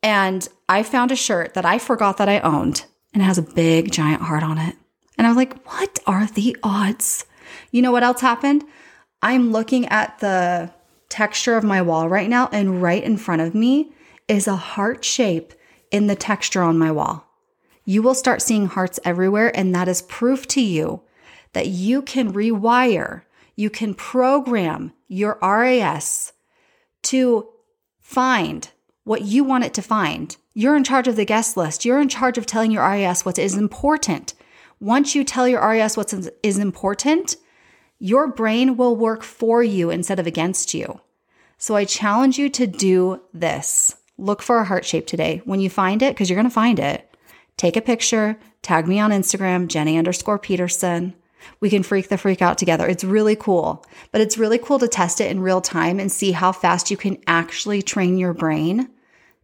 and 0.00 0.46
I 0.68 0.84
found 0.84 1.10
a 1.10 1.16
shirt 1.16 1.54
that 1.54 1.64
I 1.64 1.78
forgot 1.78 2.18
that 2.18 2.28
I 2.28 2.38
owned, 2.38 2.84
and 3.12 3.20
it 3.20 3.26
has 3.26 3.38
a 3.38 3.42
big 3.42 3.90
giant 3.90 4.22
heart 4.22 4.44
on 4.44 4.58
it. 4.58 4.76
And 5.18 5.26
I 5.26 5.30
was 5.30 5.36
like, 5.36 5.60
What 5.66 5.98
are 6.06 6.26
the 6.26 6.56
odds? 6.62 7.24
You 7.70 7.82
know 7.82 7.92
what 7.92 8.02
else 8.02 8.20
happened? 8.20 8.64
I'm 9.22 9.52
looking 9.52 9.86
at 9.86 10.18
the 10.18 10.70
texture 11.08 11.56
of 11.56 11.64
my 11.64 11.82
wall 11.82 12.08
right 12.08 12.28
now, 12.28 12.48
and 12.52 12.82
right 12.82 13.02
in 13.02 13.16
front 13.16 13.42
of 13.42 13.54
me 13.54 13.92
is 14.28 14.46
a 14.46 14.56
heart 14.56 15.04
shape 15.04 15.52
in 15.90 16.06
the 16.06 16.16
texture 16.16 16.62
on 16.62 16.78
my 16.78 16.90
wall. 16.90 17.26
You 17.84 18.02
will 18.02 18.14
start 18.14 18.42
seeing 18.42 18.66
hearts 18.66 18.98
everywhere, 19.04 19.56
and 19.56 19.74
that 19.74 19.88
is 19.88 20.02
proof 20.02 20.46
to 20.48 20.60
you 20.60 21.02
that 21.52 21.68
you 21.68 22.02
can 22.02 22.32
rewire, 22.32 23.22
you 23.54 23.70
can 23.70 23.94
program 23.94 24.92
your 25.08 25.38
RAS 25.40 26.32
to 27.04 27.48
find 28.00 28.70
what 29.04 29.22
you 29.22 29.44
want 29.44 29.64
it 29.64 29.72
to 29.74 29.82
find. 29.82 30.36
You're 30.52 30.76
in 30.76 30.84
charge 30.84 31.08
of 31.08 31.16
the 31.16 31.24
guest 31.24 31.56
list. 31.56 31.84
You're 31.84 32.00
in 32.00 32.08
charge 32.08 32.36
of 32.36 32.44
telling 32.44 32.70
your 32.70 32.82
RAS 32.82 33.24
what 33.24 33.38
is 33.38 33.56
important. 33.56 34.34
Once 34.80 35.14
you 35.14 35.24
tell 35.24 35.48
your 35.48 35.60
RAS 35.60 35.96
what 35.96 36.12
is 36.42 36.58
important, 36.58 37.36
your 37.98 38.28
brain 38.28 38.76
will 38.76 38.94
work 38.94 39.22
for 39.22 39.62
you 39.62 39.90
instead 39.90 40.18
of 40.18 40.26
against 40.26 40.74
you. 40.74 41.00
So 41.58 41.74
I 41.74 41.84
challenge 41.86 42.38
you 42.38 42.50
to 42.50 42.66
do 42.66 43.22
this. 43.32 43.96
Look 44.18 44.42
for 44.42 44.58
a 44.58 44.64
heart 44.64 44.84
shape 44.84 45.06
today. 45.06 45.40
When 45.44 45.60
you 45.60 45.70
find 45.70 46.02
it, 46.02 46.14
because 46.14 46.28
you're 46.28 46.36
going 46.36 46.48
to 46.48 46.50
find 46.50 46.78
it, 46.78 47.16
take 47.56 47.76
a 47.76 47.80
picture, 47.80 48.38
tag 48.60 48.86
me 48.86 49.00
on 49.00 49.10
Instagram, 49.10 49.68
Jenny 49.68 49.96
underscore 49.96 50.38
Peterson. 50.38 51.14
We 51.60 51.70
can 51.70 51.82
freak 51.82 52.08
the 52.08 52.18
freak 52.18 52.42
out 52.42 52.58
together. 52.58 52.86
It's 52.86 53.04
really 53.04 53.36
cool, 53.36 53.84
but 54.12 54.20
it's 54.20 54.36
really 54.36 54.58
cool 54.58 54.78
to 54.80 54.88
test 54.88 55.20
it 55.20 55.30
in 55.30 55.40
real 55.40 55.60
time 55.60 55.98
and 55.98 56.12
see 56.12 56.32
how 56.32 56.52
fast 56.52 56.90
you 56.90 56.96
can 56.96 57.18
actually 57.26 57.82
train 57.82 58.18
your 58.18 58.34
brain 58.34 58.90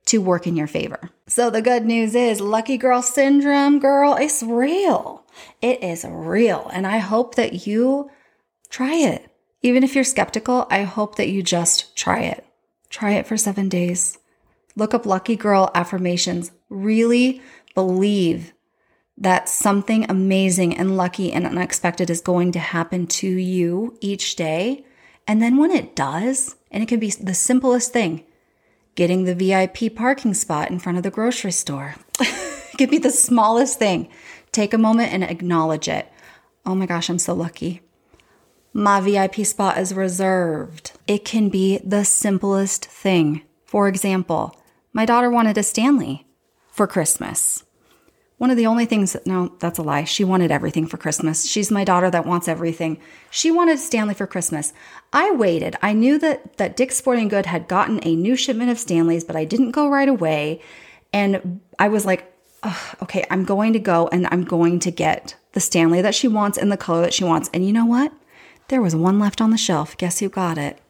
to 0.07 0.21
work 0.21 0.47
in 0.47 0.57
your 0.57 0.67
favor. 0.67 1.11
So 1.27 1.51
the 1.51 1.63
good 1.63 1.85
news 1.85 2.15
is 2.15 2.41
lucky 2.41 2.77
girl 2.77 3.03
syndrome, 3.03 3.79
girl, 3.79 4.15
it's 4.15 4.43
real. 4.43 5.25
It 5.61 5.83
is 5.83 6.05
real. 6.05 6.69
And 6.73 6.87
I 6.87 6.99
hope 6.99 7.37
that 7.37 7.67
you 7.67 8.11
try 8.69 8.95
it. 8.95 9.29
Even 9.63 9.85
if 9.85 9.95
you're 9.95 10.05
skeptical, 10.05 10.67
I 10.71 10.83
hope 10.83 11.17
that 11.17 11.29
you 11.29 11.43
just 11.43 11.97
try 11.97 12.21
it. 12.21 12.45
Try 12.91 13.13
it 13.13 13.27
for 13.27 13.37
seven 13.37 13.69
days. 13.69 14.19
Look 14.75 14.93
up 14.93 15.07
lucky 15.07 15.37
girl 15.37 15.71
affirmations. 15.75 16.51
Really 16.69 17.41
believe 17.75 18.53
that 19.17 19.49
something 19.49 20.05
amazing 20.11 20.77
and 20.77 20.97
lucky 20.97 21.33
and 21.33 21.47
unexpected 21.47 22.11
is 22.11 22.21
going 22.21 22.53
to 22.53 22.59
happen 22.59 23.07
to 23.07 23.29
you 23.29 23.97
each 24.01 24.37
day. 24.37 24.85
And 25.27 25.41
then 25.41 25.57
when 25.59 25.71
it 25.71 25.95
does, 25.95 26.57
and 26.71 26.83
it 26.83 26.87
can 26.89 26.99
be 26.99 27.11
the 27.11 27.35
simplest 27.35 27.93
thing, 27.93 28.25
getting 28.95 29.25
the 29.25 29.35
VIP 29.35 29.95
parking 29.95 30.35
spot 30.35 30.71
in 30.71 30.79
front 30.79 30.99
of 30.99 31.05
the 31.05 31.11
grocery 31.11 31.53
store. 31.53 31.95
it 32.21 32.79
could 32.79 32.91
be 32.91 32.99
the 32.99 33.11
smallest 33.11 33.79
thing. 33.79 34.09
Take 34.53 34.75
a 34.75 34.79
moment 34.79 35.13
and 35.13 35.25
acknowledge 35.25 35.89
it. 35.89 36.09
Oh 36.65 36.75
my 36.75 36.87
gosh, 36.87 37.09
I'm 37.09 37.19
so 37.19 37.35
lucky. 37.35 37.81
My 38.73 39.01
VIP 39.01 39.47
spot 39.47 39.79
is 39.79 39.93
reserved. 39.93 40.93
It 41.07 41.25
can 41.25 41.49
be 41.49 41.79
the 41.79 42.05
simplest 42.05 42.87
thing. 42.87 43.43
For 43.65 43.89
example, 43.89 44.57
my 44.93 45.05
daughter 45.05 45.31
wanted 45.31 45.59
a 45.59 45.63
Stanley 45.63 46.27
for 46.71 46.87
Christmas. 46.87 47.65
One 48.43 48.51
of 48.51 48.57
the 48.57 48.67
only 48.67 48.87
things, 48.87 49.13
that, 49.13 49.25
no, 49.25 49.53
that's 49.61 49.79
a 49.79 49.85
lie. 49.85 50.03
She 50.03 50.25
wanted 50.25 50.51
everything 50.51 50.89
for 50.89 50.97
Christmas. 50.97 51.47
She's 51.47 51.71
my 51.71 51.85
daughter 51.85 52.11
that 52.11 52.27
wants 52.27 52.49
everything. 52.49 52.99
She 53.31 53.53
wanted 53.53 53.79
Stanley 53.79 54.15
for 54.15 54.27
Christmas. 54.27 54.73
I 55.13 55.31
waited. 55.31 55.77
I 55.81 55.93
knew 55.93 56.19
that, 56.19 56.57
that 56.57 56.77
Dick's 56.77 56.97
Sporting 56.97 57.29
Good 57.29 57.47
had 57.47 57.69
gotten 57.69 58.01
a 58.03 58.17
new 58.17 58.35
shipment 58.35 58.73
of 58.73 58.81
Stanleys, 58.81 59.23
but 59.23 59.37
I 59.37 59.45
didn't 59.45 59.71
go 59.71 59.89
right 59.89 60.09
away. 60.09 60.61
And 61.13 61.61
I 61.79 61.87
was 61.87 62.05
like, 62.05 62.35
okay, 63.01 63.25
I'm 63.31 63.45
going 63.45 63.75
to 63.75 63.79
go 63.79 64.09
and 64.09 64.27
I'm 64.33 64.43
going 64.43 64.81
to 64.81 64.91
get 64.91 65.37
the 65.53 65.61
Stanley 65.61 66.03
that 66.03 66.17
she 66.17 66.27
wants 66.27 66.59
and 66.59 66.73
the 66.73 66.77
color 66.77 67.03
that 67.03 67.15
she 67.15 67.23
wants. 67.23 67.49
And 67.55 67.65
you 67.65 67.73
know 67.73 67.87
what? 67.87 68.13
There 68.67 68.83
was 68.83 68.97
one 68.97 69.21
left 69.21 69.41
on 69.41 69.53
the 69.53 69.57
shelf. 69.57 69.97
Guess 69.97 70.19
who 70.19 70.29
got 70.29 70.59
it? 70.59 70.81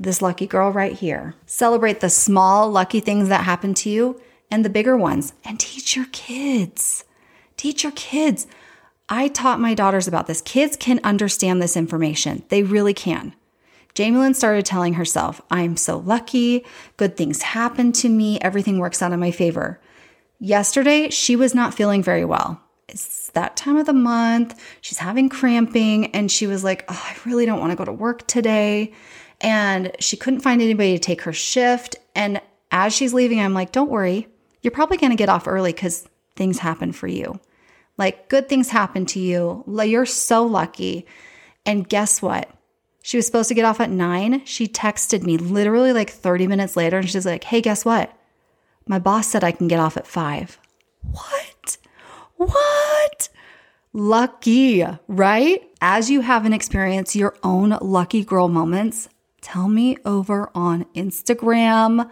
This 0.00 0.20
lucky 0.20 0.48
girl 0.48 0.72
right 0.72 0.94
here. 0.94 1.36
Celebrate 1.46 2.00
the 2.00 2.10
small, 2.10 2.68
lucky 2.68 2.98
things 2.98 3.28
that 3.28 3.44
happen 3.44 3.72
to 3.74 3.88
you 3.88 4.20
and 4.50 4.64
the 4.64 4.70
bigger 4.70 4.96
ones 4.96 5.32
and 5.44 5.58
teach 5.58 5.96
your 5.96 6.06
kids. 6.12 7.04
Teach 7.56 7.82
your 7.82 7.92
kids. 7.92 8.46
I 9.08 9.28
taught 9.28 9.60
my 9.60 9.74
daughters 9.74 10.08
about 10.08 10.26
this. 10.26 10.40
Kids 10.40 10.76
can 10.76 11.00
understand 11.04 11.62
this 11.62 11.76
information, 11.76 12.42
they 12.48 12.62
really 12.62 12.94
can. 12.94 13.34
Jamie 13.94 14.18
Lynn 14.18 14.34
started 14.34 14.66
telling 14.66 14.94
herself, 14.94 15.40
I'm 15.50 15.76
so 15.78 15.96
lucky, 15.96 16.66
good 16.98 17.16
things 17.16 17.40
happen 17.40 17.92
to 17.92 18.10
me, 18.10 18.38
everything 18.40 18.78
works 18.78 19.00
out 19.00 19.12
in 19.12 19.20
my 19.20 19.30
favor. 19.30 19.80
Yesterday, 20.38 21.08
she 21.08 21.34
was 21.34 21.54
not 21.54 21.72
feeling 21.72 22.02
very 22.02 22.24
well. 22.24 22.60
It's 22.88 23.30
that 23.30 23.56
time 23.56 23.78
of 23.78 23.86
the 23.86 23.94
month. 23.94 24.60
She's 24.82 24.98
having 24.98 25.30
cramping, 25.30 26.14
and 26.14 26.30
she 26.30 26.46
was 26.46 26.62
like, 26.62 26.84
oh, 26.88 27.04
I 27.04 27.16
really 27.24 27.46
don't 27.46 27.58
want 27.58 27.72
to 27.72 27.76
go 27.76 27.86
to 27.86 27.92
work 27.92 28.26
today. 28.26 28.92
And 29.40 29.92
she 29.98 30.16
couldn't 30.16 30.40
find 30.40 30.60
anybody 30.60 30.92
to 30.92 30.98
take 30.98 31.22
her 31.22 31.32
shift. 31.32 31.96
And 32.14 32.40
as 32.70 32.94
she's 32.94 33.14
leaving, 33.14 33.40
I'm 33.40 33.54
like, 33.54 33.72
don't 33.72 33.90
worry, 33.90 34.28
you're 34.66 34.72
probably 34.72 34.96
going 34.96 35.12
to 35.12 35.16
get 35.16 35.28
off 35.28 35.46
early 35.46 35.72
because 35.72 36.08
things 36.34 36.58
happen 36.58 36.90
for 36.90 37.06
you. 37.06 37.38
Like 37.98 38.28
good 38.28 38.48
things 38.48 38.68
happen 38.68 39.06
to 39.06 39.20
you. 39.20 39.62
You're 39.68 40.04
so 40.04 40.44
lucky. 40.44 41.06
And 41.64 41.88
guess 41.88 42.20
what? 42.20 42.50
She 43.00 43.16
was 43.16 43.26
supposed 43.26 43.46
to 43.48 43.54
get 43.54 43.64
off 43.64 43.78
at 43.78 43.90
nine. 43.90 44.44
She 44.44 44.66
texted 44.66 45.22
me 45.22 45.38
literally 45.38 45.92
like 45.92 46.10
30 46.10 46.48
minutes 46.48 46.76
later 46.76 46.98
and 46.98 47.08
she's 47.08 47.24
like, 47.24 47.44
hey, 47.44 47.60
guess 47.60 47.84
what? 47.84 48.12
My 48.88 48.98
boss 48.98 49.28
said 49.28 49.44
I 49.44 49.52
can 49.52 49.68
get 49.68 49.78
off 49.78 49.96
at 49.96 50.04
five. 50.04 50.58
What? 51.12 51.76
What? 52.34 53.28
Lucky, 53.92 54.84
right? 55.06 55.62
As 55.80 56.10
you 56.10 56.22
have 56.22 56.44
and 56.44 56.52
experience 56.52 57.14
your 57.14 57.36
own 57.44 57.78
lucky 57.80 58.24
girl 58.24 58.48
moments, 58.48 59.08
tell 59.42 59.68
me 59.68 59.96
over 60.04 60.50
on 60.56 60.86
Instagram. 60.96 62.10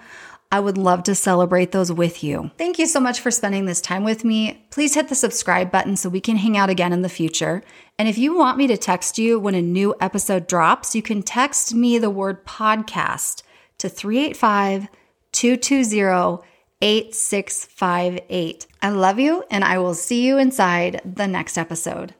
I 0.54 0.60
would 0.60 0.78
love 0.78 1.02
to 1.04 1.16
celebrate 1.16 1.72
those 1.72 1.90
with 1.90 2.22
you. 2.22 2.52
Thank 2.58 2.78
you 2.78 2.86
so 2.86 3.00
much 3.00 3.18
for 3.18 3.32
spending 3.32 3.66
this 3.66 3.80
time 3.80 4.04
with 4.04 4.24
me. 4.24 4.64
Please 4.70 4.94
hit 4.94 5.08
the 5.08 5.16
subscribe 5.16 5.72
button 5.72 5.96
so 5.96 6.08
we 6.08 6.20
can 6.20 6.36
hang 6.36 6.56
out 6.56 6.70
again 6.70 6.92
in 6.92 7.02
the 7.02 7.08
future. 7.08 7.64
And 7.98 8.06
if 8.08 8.16
you 8.16 8.38
want 8.38 8.56
me 8.56 8.68
to 8.68 8.76
text 8.76 9.18
you 9.18 9.40
when 9.40 9.56
a 9.56 9.60
new 9.60 9.96
episode 10.00 10.46
drops, 10.46 10.94
you 10.94 11.02
can 11.02 11.24
text 11.24 11.74
me 11.74 11.98
the 11.98 12.08
word 12.08 12.46
podcast 12.46 13.42
to 13.78 13.88
385 13.88 14.86
220 15.32 16.46
8658. 16.80 18.66
I 18.80 18.90
love 18.90 19.18
you, 19.18 19.42
and 19.50 19.64
I 19.64 19.78
will 19.78 19.94
see 19.94 20.24
you 20.24 20.38
inside 20.38 21.00
the 21.04 21.26
next 21.26 21.58
episode. 21.58 22.14